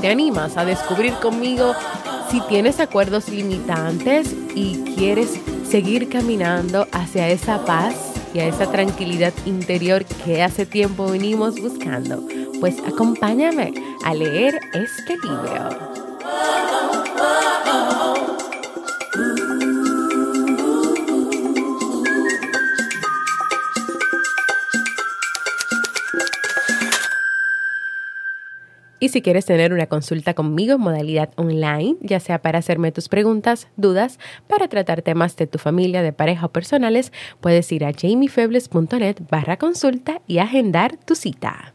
¿Te 0.00 0.08
animas 0.08 0.56
a 0.56 0.64
descubrir 0.64 1.12
conmigo 1.14 1.74
si 2.30 2.40
tienes 2.48 2.80
acuerdos 2.80 3.28
limitantes 3.28 4.34
y 4.54 4.82
quieres 4.96 5.38
seguir 5.68 6.08
caminando 6.08 6.86
hacia 6.92 7.28
esa 7.28 7.64
paz 7.66 8.14
y 8.32 8.38
a 8.38 8.46
esa 8.46 8.70
tranquilidad 8.70 9.34
interior 9.44 10.06
que 10.24 10.42
hace 10.42 10.64
tiempo 10.64 11.10
venimos 11.10 11.60
buscando? 11.60 12.26
Pues 12.60 12.78
acompáñame 12.86 13.74
a 14.02 14.14
leer 14.14 14.58
este 14.72 15.18
libro. 15.18 15.89
Si 29.10 29.22
quieres 29.22 29.44
tener 29.44 29.72
una 29.72 29.86
consulta 29.86 30.34
conmigo 30.34 30.74
en 30.74 30.80
modalidad 30.80 31.30
online, 31.36 31.96
ya 32.00 32.20
sea 32.20 32.40
para 32.40 32.58
hacerme 32.58 32.92
tus 32.92 33.08
preguntas, 33.08 33.68
dudas, 33.76 34.18
para 34.46 34.68
tratar 34.68 35.02
temas 35.02 35.36
de 35.36 35.46
tu 35.46 35.58
familia, 35.58 36.02
de 36.02 36.12
pareja 36.12 36.46
o 36.46 36.52
personales, 36.52 37.12
puedes 37.40 37.70
ir 37.72 37.84
a 37.84 37.92
jamiefebles.net 37.92 39.16
barra 39.30 39.56
consulta 39.58 40.22
y 40.26 40.38
agendar 40.38 40.96
tu 40.96 41.14
cita. 41.14 41.72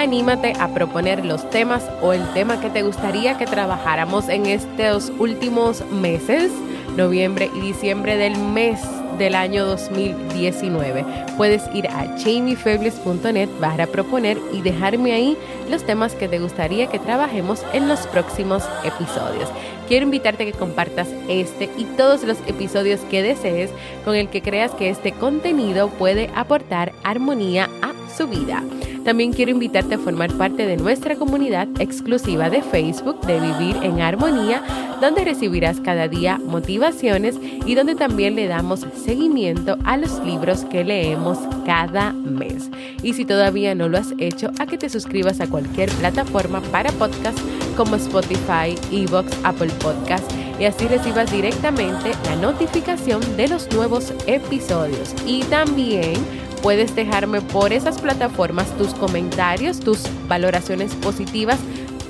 anímate 0.00 0.54
a 0.58 0.72
proponer 0.72 1.26
los 1.26 1.48
temas 1.50 1.84
o 2.00 2.14
el 2.14 2.26
tema 2.32 2.58
que 2.58 2.70
te 2.70 2.82
gustaría 2.82 3.36
que 3.36 3.44
trabajáramos 3.44 4.30
en 4.30 4.46
estos 4.46 5.12
últimos 5.18 5.84
meses, 5.92 6.50
noviembre 6.96 7.50
y 7.54 7.60
diciembre 7.60 8.16
del 8.16 8.38
mes 8.38 8.80
del 9.20 9.34
año 9.34 9.66
2019. 9.66 11.04
Puedes 11.36 11.62
ir 11.74 11.86
a 11.88 12.06
jamiefebles.net 12.18 13.48
para 13.60 13.86
proponer 13.86 14.38
y 14.52 14.62
dejarme 14.62 15.12
ahí 15.12 15.36
los 15.70 15.84
temas 15.84 16.14
que 16.14 16.26
te 16.26 16.38
gustaría 16.38 16.88
que 16.88 16.98
trabajemos 16.98 17.62
en 17.74 17.86
los 17.86 18.00
próximos 18.08 18.64
episodios. 18.82 19.48
Quiero 19.88 20.06
invitarte 20.06 20.44
a 20.44 20.46
que 20.46 20.58
compartas 20.58 21.08
este 21.28 21.68
y 21.76 21.84
todos 21.96 22.24
los 22.24 22.38
episodios 22.46 23.00
que 23.10 23.22
desees 23.22 23.70
con 24.04 24.16
el 24.16 24.28
que 24.28 24.40
creas 24.40 24.72
que 24.72 24.88
este 24.88 25.12
contenido 25.12 25.90
puede 25.90 26.30
aportar 26.34 26.92
armonía 27.04 27.68
a 27.82 27.92
su 28.16 28.26
vida. 28.26 28.64
También 29.04 29.32
quiero 29.32 29.50
invitarte 29.50 29.94
a 29.94 29.98
formar 29.98 30.32
parte 30.34 30.66
de 30.66 30.76
nuestra 30.76 31.16
comunidad 31.16 31.68
exclusiva 31.78 32.50
de 32.50 32.62
Facebook 32.62 33.20
de 33.22 33.40
Vivir 33.40 33.76
en 33.82 34.00
Armonía, 34.00 34.62
donde 35.00 35.24
recibirás 35.24 35.80
cada 35.80 36.06
día 36.08 36.38
motivaciones 36.38 37.36
y 37.64 37.74
donde 37.74 37.94
también 37.94 38.34
le 38.34 38.46
damos 38.46 38.86
seguimiento 39.02 39.78
a 39.84 39.96
los 39.96 40.22
libros 40.24 40.64
que 40.66 40.84
leemos 40.84 41.38
cada 41.64 42.12
mes. 42.12 42.70
Y 43.02 43.14
si 43.14 43.24
todavía 43.24 43.74
no 43.74 43.88
lo 43.88 43.98
has 43.98 44.12
hecho, 44.18 44.50
a 44.58 44.66
que 44.66 44.78
te 44.78 44.90
suscribas 44.90 45.40
a 45.40 45.48
cualquier 45.48 45.90
plataforma 45.92 46.60
para 46.60 46.92
podcast 46.92 47.38
como 47.76 47.96
Spotify, 47.96 48.74
Evox, 48.92 49.32
Apple 49.44 49.72
Podcast 49.80 50.30
y 50.60 50.66
así 50.66 50.86
recibas 50.86 51.32
directamente 51.32 52.12
la 52.24 52.36
notificación 52.36 53.22
de 53.36 53.48
los 53.48 53.72
nuevos 53.72 54.12
episodios. 54.26 55.14
Y 55.26 55.42
también 55.44 56.12
Puedes 56.62 56.94
dejarme 56.94 57.40
por 57.40 57.72
esas 57.72 58.00
plataformas 58.00 58.66
tus 58.76 58.94
comentarios, 58.94 59.80
tus 59.80 60.02
valoraciones 60.28 60.94
positivas 60.94 61.58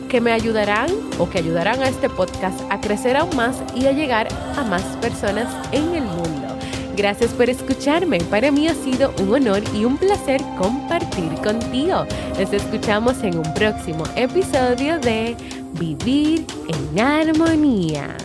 que 0.08 0.20
me 0.20 0.32
ayudarán 0.32 0.90
o 1.18 1.30
que 1.30 1.38
ayudarán 1.38 1.80
a 1.82 1.88
este 1.88 2.10
podcast 2.10 2.60
a 2.68 2.80
crecer 2.80 3.16
aún 3.16 3.34
más 3.36 3.62
y 3.76 3.86
a 3.86 3.92
llegar 3.92 4.28
a 4.56 4.64
más 4.64 4.82
personas 5.00 5.46
en 5.70 5.94
el 5.94 6.02
mundo. 6.02 6.48
Gracias 6.96 7.30
por 7.30 7.48
escucharme. 7.48 8.18
Para 8.18 8.50
mí 8.50 8.66
ha 8.68 8.74
sido 8.74 9.14
un 9.20 9.32
honor 9.32 9.62
y 9.74 9.84
un 9.84 9.96
placer 9.96 10.42
compartir 10.58 11.32
contigo. 11.42 12.04
Nos 12.38 12.52
escuchamos 12.52 13.22
en 13.22 13.38
un 13.38 13.54
próximo 13.54 14.04
episodio 14.16 14.98
de 14.98 15.36
Vivir 15.78 16.44
en 16.68 17.00
Armonía. 17.00 18.16